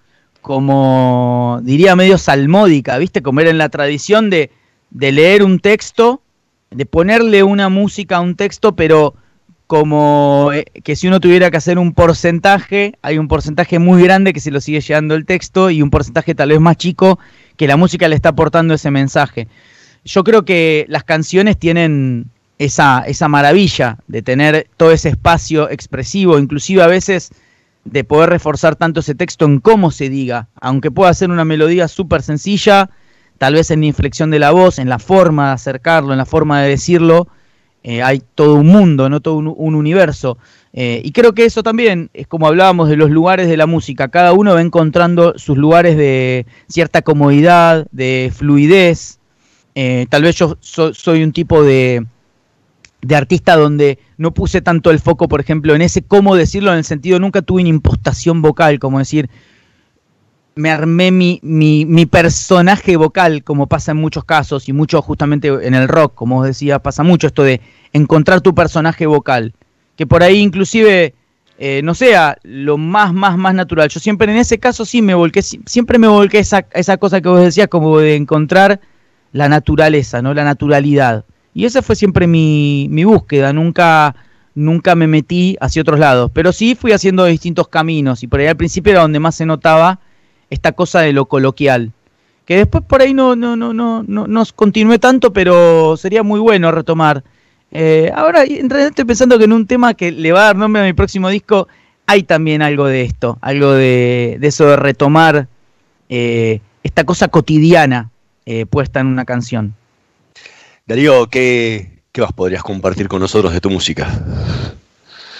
[0.41, 3.21] como, diría, medio salmódica, ¿viste?
[3.21, 4.51] Como era en la tradición de,
[4.91, 6.21] de leer un texto,
[6.69, 9.15] de ponerle una música a un texto, pero
[9.67, 14.33] como eh, que si uno tuviera que hacer un porcentaje, hay un porcentaje muy grande
[14.33, 17.17] que se lo sigue llevando el texto y un porcentaje tal vez más chico
[17.57, 19.47] que la música le está aportando ese mensaje.
[20.05, 22.27] Yo creo que las canciones tienen
[22.57, 27.31] esa, esa maravilla de tener todo ese espacio expresivo, inclusive a veces
[27.85, 31.87] de poder reforzar tanto ese texto en cómo se diga, aunque pueda ser una melodía
[31.87, 32.89] súper sencilla,
[33.37, 36.25] tal vez en la inflexión de la voz, en la forma de acercarlo, en la
[36.25, 37.27] forma de decirlo,
[37.83, 40.37] eh, hay todo un mundo, no todo un, universo.
[40.71, 44.07] Eh, y creo que eso también es como hablábamos de los lugares de la música.
[44.07, 49.19] Cada uno va encontrando sus lugares de cierta comodidad, de fluidez.
[49.75, 52.05] Eh, tal vez yo soy un tipo de,
[53.01, 56.79] de artista donde no puse tanto el foco, por ejemplo, en ese cómo decirlo, en
[56.79, 59.29] el sentido nunca tuve una impostación vocal, como decir,
[60.55, 65.73] me armé mi, mi, personaje vocal, como pasa en muchos casos, y mucho justamente en
[65.73, 67.59] el rock, como os decía, pasa mucho esto de
[67.91, 69.53] encontrar tu personaje vocal,
[69.95, 71.15] que por ahí inclusive
[71.57, 73.89] eh, no sea lo más, más, más natural.
[73.89, 77.29] Yo siempre en ese caso sí me volqué, siempre me volqué esa, esa cosa que
[77.29, 78.79] vos decías, como de encontrar
[79.33, 80.33] la naturaleza, ¿no?
[80.33, 81.25] La naturalidad.
[81.53, 84.15] Y esa fue siempre mi, mi búsqueda, nunca
[84.55, 88.47] nunca me metí hacia otros lados, pero sí fui haciendo distintos caminos y por ahí
[88.47, 89.99] al principio era donde más se notaba
[90.49, 91.91] esta cosa de lo coloquial.
[92.45, 96.39] Que después por ahí no, no, no, no, no nos continué tanto, pero sería muy
[96.39, 97.23] bueno retomar.
[97.71, 100.55] Eh, ahora, en realidad estoy pensando que en un tema que le va a dar
[100.57, 101.67] nombre a mi próximo disco,
[102.05, 105.47] hay también algo de esto, algo de, eso de retomar
[106.09, 108.11] eh, esta cosa cotidiana
[108.45, 109.75] eh, puesta en una canción.
[110.85, 114.09] Darío, ¿qué, ¿qué más podrías compartir con nosotros de tu música?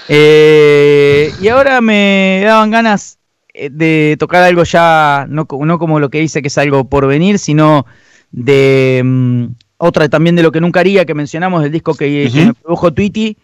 [0.09, 3.17] y ahora me daban ganas
[3.53, 7.05] eh, de tocar algo ya, no, no, como lo que dice que es algo por
[7.05, 7.85] venir, sino
[8.31, 9.45] de mm,
[9.77, 13.37] otra también de lo que nunca haría, que mencionamos, el disco que, me produjo Tweety.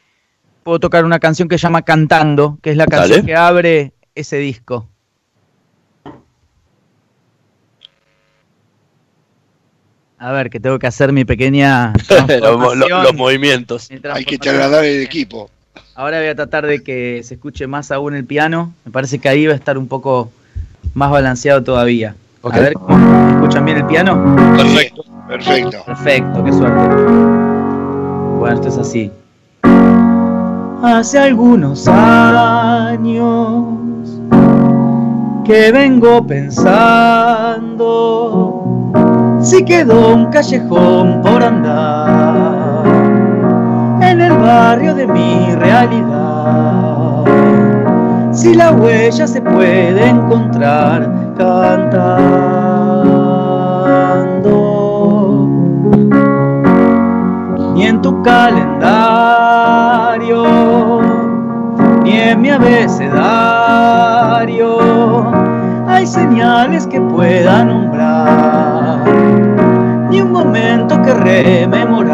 [0.63, 4.37] Puedo tocar una canción que se llama Cantando, que es la canción que abre ese
[4.37, 4.89] disco.
[10.19, 11.93] A ver, que tengo que hacer mi pequeña.
[12.41, 13.89] los, movimientos.
[14.11, 15.49] Hay que trasladar el equipo.
[15.95, 18.73] Ahora voy a tratar de que se escuche más aún el piano.
[18.83, 20.29] Me parece que ahí va a estar un poco
[20.93, 22.15] más balanceado todavía.
[22.43, 22.73] A ver,
[23.33, 24.35] ¿escuchan bien el piano?
[24.57, 25.85] Perfecto, perfecto.
[25.85, 26.95] Perfecto, qué suerte.
[28.39, 29.09] Bueno, esto es así.
[30.83, 33.63] Hace algunos años
[35.45, 37.79] que vengo pensando
[39.41, 42.83] si quedó un callejón por andar
[44.01, 47.23] en el barrio de mi realidad.
[48.31, 52.19] Si la huella se puede encontrar cantando,
[57.73, 59.39] ni en tu calendario,
[62.03, 63.69] ni en mi abecedario,
[65.87, 68.68] hay señales que pueda nombrar,
[70.09, 72.09] ni un momento que rememorar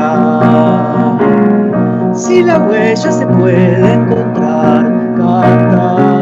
[2.13, 4.83] si la huella se puede encontrar
[5.17, 6.14] cantando.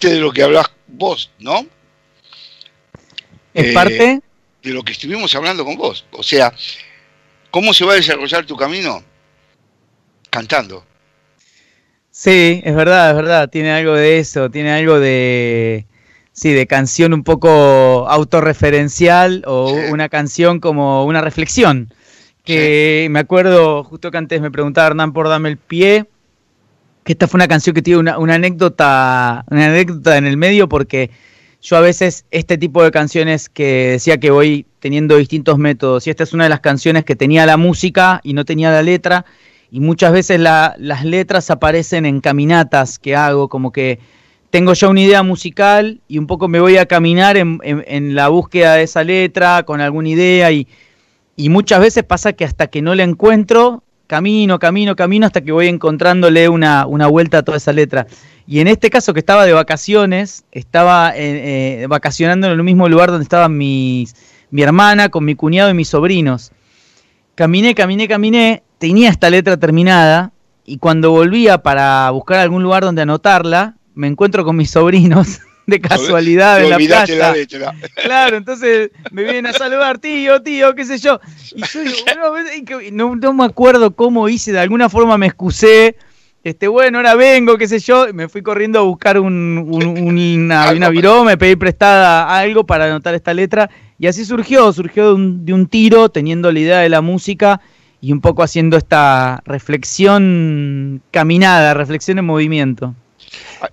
[0.00, 1.66] Parte de lo que hablas vos, ¿no?
[3.52, 4.20] Es eh, parte
[4.62, 6.06] de lo que estuvimos hablando con vos.
[6.12, 6.54] O sea,
[7.50, 9.02] ¿cómo se va a desarrollar tu camino?
[10.30, 10.86] Cantando.
[12.10, 13.50] Sí, es verdad, es verdad.
[13.50, 15.84] Tiene algo de eso, tiene algo de,
[16.32, 21.92] sí, de canción un poco autorreferencial o una canción como una reflexión.
[22.42, 26.06] Que me acuerdo, justo que antes me preguntaba Hernán por Dame el Pie,
[27.12, 31.10] esta fue una canción que tiene una, anécdota, una anécdota en el medio porque
[31.62, 36.10] yo a veces este tipo de canciones que decía que voy teniendo distintos métodos, y
[36.10, 39.26] esta es una de las canciones que tenía la música y no tenía la letra,
[39.70, 44.00] y muchas veces las letras aparecen en caminatas que hago, como que
[44.50, 48.74] tengo ya una idea musical y un poco me voy a caminar en, la búsqueda
[48.74, 50.66] de esa letra con alguna idea y,
[51.36, 55.52] y muchas veces pasa que hasta que no la encuentro camino, camino, camino, hasta que
[55.52, 58.08] voy encontrándole una, una vuelta a toda esa letra.
[58.44, 62.88] Y en este caso que estaba de vacaciones, estaba eh, eh, vacacionando en el mismo
[62.88, 64.16] lugar donde estaban mis,
[64.50, 66.50] mi hermana, con mi cuñado y mis sobrinos.
[67.36, 70.32] Caminé, caminé, caminé, tenía esta letra terminada
[70.64, 75.80] y cuando volvía para buscar algún lugar donde anotarla, me encuentro con mis sobrinos de
[75.80, 77.34] casualidad en la playa.
[78.02, 81.20] Claro, entonces me vienen a saludar, tío, tío, qué sé yo.
[81.54, 85.96] Y yo digo, no, no, me acuerdo cómo hice, de alguna forma me excusé.
[86.42, 90.88] Este, bueno, ahora vengo, qué sé yo, me fui corriendo a buscar un, una, una
[90.88, 95.44] viró, me pedí prestada algo para anotar esta letra, y así surgió, surgió de un,
[95.44, 97.60] de un tiro, teniendo la idea de la música
[98.00, 102.94] y un poco haciendo esta reflexión caminada, reflexión en movimiento.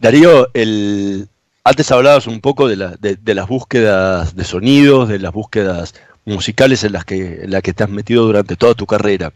[0.02, 1.30] Darío, el,
[1.68, 7.04] antes hablabas un poco de, las búsquedas de sonidos, de las búsquedas musicales en las
[7.04, 9.34] que, en que te has metido durante toda tu carrera.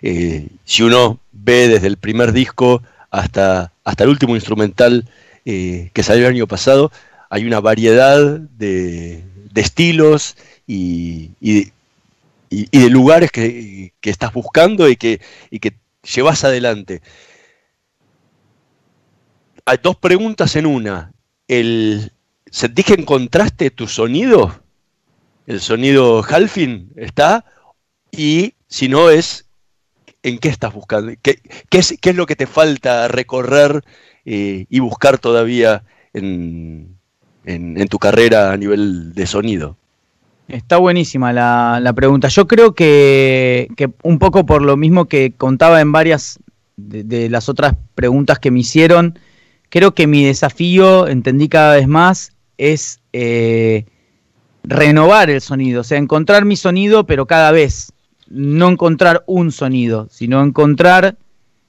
[0.00, 5.08] Eh, si uno ve desde el primer disco hasta, el último instrumental
[5.44, 6.92] eh, que salió el año pasado,
[7.30, 9.24] hay una variedad de,
[9.56, 10.36] estilos
[10.68, 15.20] y, de lugares que, estás buscando y que
[16.14, 17.02] llevas adelante.
[19.64, 21.10] Hay dos preguntas en una
[21.48, 22.12] el,
[22.50, 24.60] ¿sentís que encontraste tu sonido?
[25.46, 27.44] El sonido Halfin está
[28.10, 29.46] y si no es,
[30.22, 31.12] ¿en qué estás buscando?
[31.22, 31.38] ¿Qué,
[31.70, 33.84] es, qué es, lo que te falta recorrer
[34.24, 36.96] eh, y buscar todavía en,
[37.44, 39.76] en, tu carrera a nivel de sonido?
[40.48, 42.28] Está buenísima la, la pregunta.
[42.28, 46.40] Yo creo que, que, un poco por lo mismo que contaba en varias
[46.76, 49.18] de las otras preguntas que me hicieron,
[49.76, 53.84] creo que mi desafío, entendí cada vez más, es eh,
[54.64, 57.92] renovar el sonido, o sea, encontrar mi sonido, pero cada vez,
[58.30, 61.18] no encontrar un sonido, sino encontrar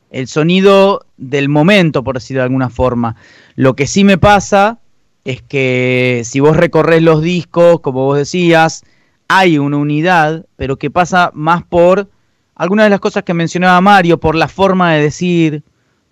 [0.09, 3.17] el sonido del momento, por decirlo de alguna forma.
[3.57, 4.79] Lo que sí me pasa
[5.25, 8.85] es que si vos recorres los discos, como vos decías,
[9.27, 12.09] hay una unidad, pero que pasa más por
[12.55, 15.63] algunas de las cosas que mencionaba Mario, por la forma de decir,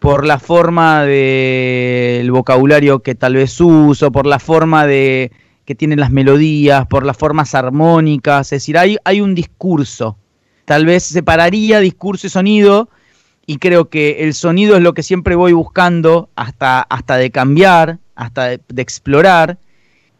[0.06, 5.32] por la forma del vocabulario que tal vez uso, por la forma de
[5.66, 10.16] que tienen las melodías, por las formas armónicas, es decir, hay, un discurso.
[10.66, 12.88] Tal vez separaría discurso y sonido,
[13.48, 17.98] y creo que el sonido es lo que siempre voy buscando hasta, hasta de cambiar,
[18.14, 19.58] hasta de, explorar,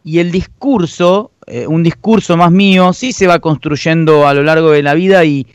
[0.04, 4.72] y el discurso, eh, un discurso más mío, sí se va construyendo a lo largo
[4.72, 5.46] de la vida y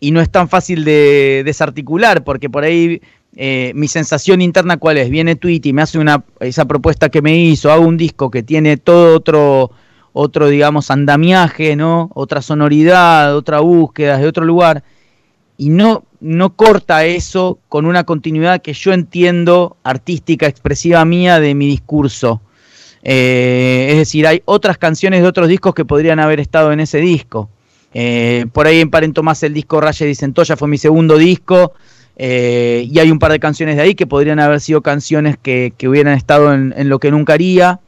[0.00, 3.00] no es tan fácil de desarticular, porque por ahí
[3.36, 7.22] eh, mi sensación interna cuál es, viene Tweety y me hace una, esa propuesta que
[7.22, 9.70] me hizo, hago un disco que tiene todo otro,
[10.12, 12.10] otro digamos, andamiaje, ¿no?
[12.14, 14.84] Otra sonoridad, otra búsqueda de otro lugar,
[15.56, 21.54] y no, no corta eso con una continuidad que yo entiendo artística, expresiva mía de
[21.54, 22.42] mi discurso.
[23.02, 26.98] Eh, es decir, hay otras canciones de otros discos que podrían haber estado en ese
[26.98, 27.48] disco.
[27.94, 31.72] Eh, por ahí emparento más el disco Raya y Centolla, fue mi segundo disco.
[32.24, 35.74] Eh, y hay un par de canciones de ahí que podrían haber sido canciones que,
[35.88, 37.80] hubieran estado en, lo que nunca haría.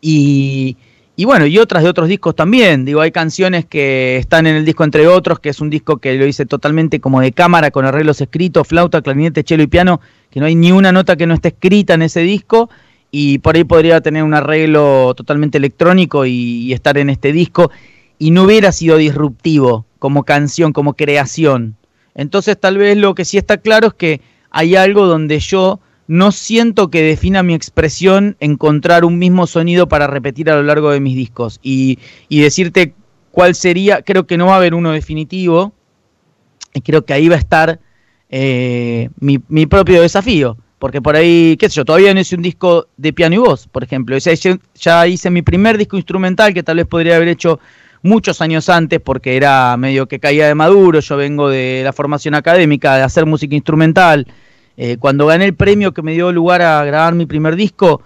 [0.00, 0.76] Y,
[1.16, 2.84] y bueno, y otras de otros discos también.
[2.84, 6.14] Digo, hay canciones que están en el disco entre otros, que es un disco que
[6.14, 10.00] lo hice totalmente como de cámara, con arreglos escritos, flauta, clarinete, cello y piano,
[10.30, 12.70] que no hay ni una nota que no esté escrita en ese disco.
[13.10, 17.72] Y por ahí podría tener un arreglo totalmente electrónico y, estar en este disco.
[18.20, 21.74] Y no hubiera sido disruptivo como canción, como creación.
[22.16, 26.32] Entonces tal vez lo que sí está claro es que hay algo donde yo no
[26.32, 31.00] siento que defina mi expresión encontrar un mismo sonido para repetir a lo largo de
[31.00, 31.60] mis discos.
[31.62, 31.98] Y,
[32.30, 32.94] decirte
[33.32, 35.74] cuál sería, creo que no va a haber uno definitivo.
[36.72, 37.80] Y creo que ahí va a estar
[38.30, 40.56] eh, mi, propio desafío.
[40.78, 43.66] Porque por ahí, qué sé yo, todavía no hice un disco de piano y voz,
[43.66, 44.16] por ejemplo.
[44.16, 47.58] ya hice mi primer disco instrumental que tal vez podría haber hecho
[48.06, 51.00] muchos años antes porque era medio que caía de maduro.
[51.00, 54.26] Yo vengo de la formación académica, de hacer música instrumental.
[54.76, 58.02] Eh, cuando gané el premio que me dio lugar a grabar mi primer disco,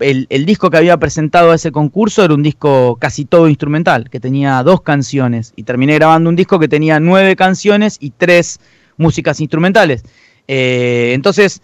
[0.00, 4.20] el, disco que había presentado a ese concurso era un disco casi todo instrumental, que
[4.20, 5.52] tenía dos canciones.
[5.56, 8.60] Y terminé grabando un disco que tenía nueve canciones y tres
[8.96, 10.04] músicas instrumentales.
[10.48, 11.62] Eh, entonces,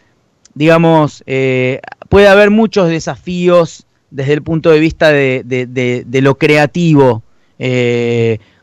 [0.54, 7.22] digamos, eh, puede haber muchos desafíos desde el punto de vista de, lo creativo.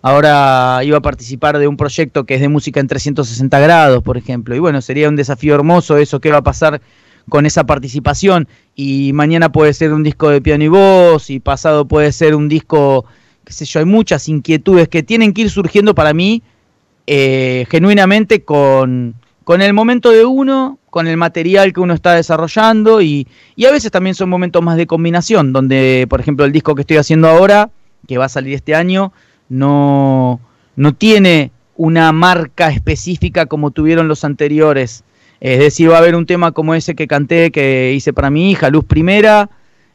[0.01, 4.17] Ahora iba a participar de un proyecto que es de música en 360 grados, por
[4.17, 4.55] ejemplo.
[4.55, 6.81] Y bueno, sería un desafío hermoso eso, qué va a pasar
[7.29, 8.47] con esa participación.
[8.75, 12.49] Y mañana puede ser un disco de piano y voz, y pasado puede ser un
[12.49, 13.05] disco,
[13.45, 16.43] qué sé yo, hay muchas inquietudes que tienen que ir surgiendo para mí
[17.07, 23.01] eh, genuinamente con, con el momento de uno, con el material que uno está desarrollando
[23.01, 26.75] y, y, a veces también son momentos más de combinación, donde por ejemplo el disco
[26.75, 27.71] que estoy haciendo ahora,
[28.07, 29.13] que va a salir este año,
[29.49, 30.39] no,
[30.75, 35.03] no tiene una marca específica como tuvieron los anteriores.
[35.39, 38.51] Es decir, va a haber un tema como ese que canté, que hice para mi
[38.51, 39.49] hija, Luz Primera,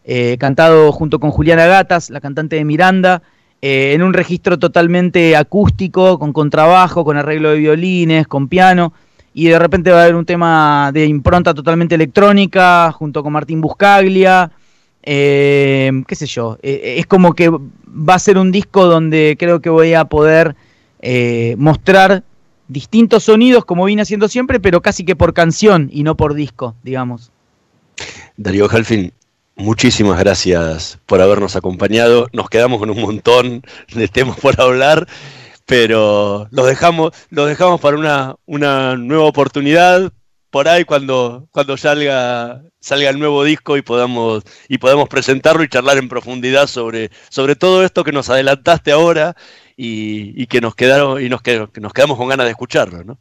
[0.04, 3.22] eh, cantado junto con Juliana Gatas, la cantante de Miranda,
[3.60, 8.92] eh, en un registro totalmente acústico, con contrabajo, con arreglo de violines, con piano,
[9.32, 13.60] y de repente va a haber un tema de impronta totalmente electrónica, junto con Martín
[13.60, 14.50] Buscaglia,
[15.02, 19.70] eh, qué sé yo, es como que va a ser un disco donde creo que
[19.70, 20.56] voy a poder
[21.00, 22.24] eh, mostrar
[22.66, 26.74] distintos sonidos como vine haciendo siempre, pero casi que por canción y no por disco,
[26.82, 27.30] digamos.
[28.36, 29.12] Darío Halfin,
[29.56, 32.28] muchísimas gracias por habernos acompañado.
[32.32, 33.62] Nos quedamos con un montón
[33.94, 35.06] de temas por hablar,
[35.66, 40.12] pero los dejamos, los dejamos para una, una nueva oportunidad
[40.50, 45.68] por ahí cuando, cuando salga, salga el nuevo disco y podamos, y podamos presentarlo y
[45.68, 49.36] charlar en profundidad sobre, sobre todo esto que nos adelantaste ahora
[49.76, 53.18] y, que nos quedaron y nos quedamos con ganas de escucharlo, ¿no?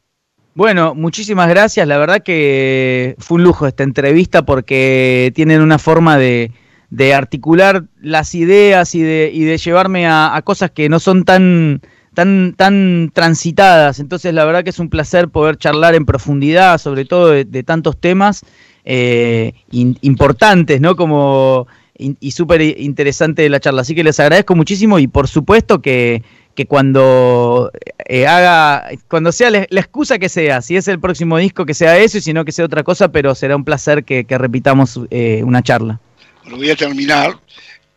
[0.55, 1.87] Bueno, muchísimas gracias.
[1.87, 6.51] La verdad que fue un lujo esta entrevista porque tienen una forma de,
[6.89, 11.81] de articular las ideas y de, y de llevarme a cosas que no son tan
[12.17, 13.99] tan, tan transitadas.
[13.99, 17.95] Entonces, la verdad que es un placer poder charlar en profundidad, sobre todo de, tantos
[17.95, 18.41] temas
[18.85, 20.95] eh, importantes, ¿no?
[20.95, 21.67] Como
[21.99, 23.81] y súper interesante la charla.
[23.81, 26.23] Así que les agradezco muchísimo y por supuesto que,
[26.55, 27.71] que cuando
[28.07, 31.99] eh, haga, cuando sea la, excusa que sea, si es el próximo disco que sea
[31.99, 35.43] eso y si no que sea otra cosa, pero será un placer que, repitamos eh,
[35.43, 35.99] una charla.
[36.41, 37.39] Bueno, voy a terminar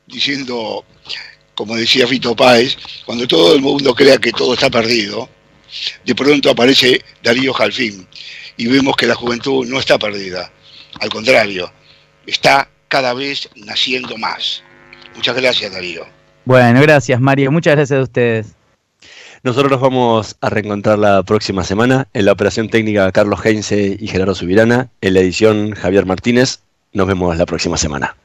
[0.06, 0.84] diciendo
[1.60, 5.28] como decía Fito Páez, cuando todo el mundo crea que todo está perdido,
[6.06, 8.08] de pronto aparece Darío Jalfín
[8.56, 10.50] y vemos que la juventud no está perdida,
[11.00, 11.70] al contrario,
[12.26, 14.62] está cada vez naciendo más.
[15.14, 16.06] Muchas gracias, Darío.
[16.46, 17.52] Bueno, gracias, Mario.
[17.52, 18.46] Muchas gracias a ustedes.
[19.42, 24.06] Nosotros nos vamos a reencontrar la próxima semana en la operación técnica Carlos Heinze y
[24.06, 26.60] Gerardo Subirana, en la edición Javier Martínez.
[26.94, 28.16] Nos vemos la próxima semana.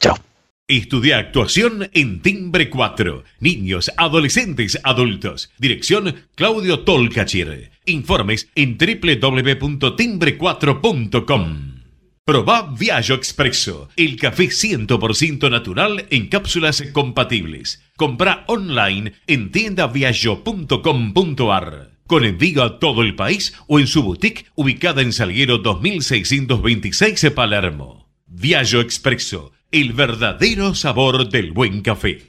[0.00, 0.27] Chao.
[0.70, 3.24] Estudia actuación en Timbre 4.
[3.40, 5.50] Niños, adolescentes, adultos.
[5.56, 7.70] Dirección Claudio Tolcachir.
[7.86, 11.74] Informes en www.timbre4.com.
[12.22, 17.82] Proba Viaggio Expresso, el café 100% natural en cápsulas compatibles.
[17.96, 21.92] Compra online en tiendaviaggio.com.ar.
[22.06, 28.06] Con envío a todo el país o en su boutique ubicada en Salguero 2626 Palermo.
[28.26, 32.27] Viaggio Expresso el verdadero sabor del buen café.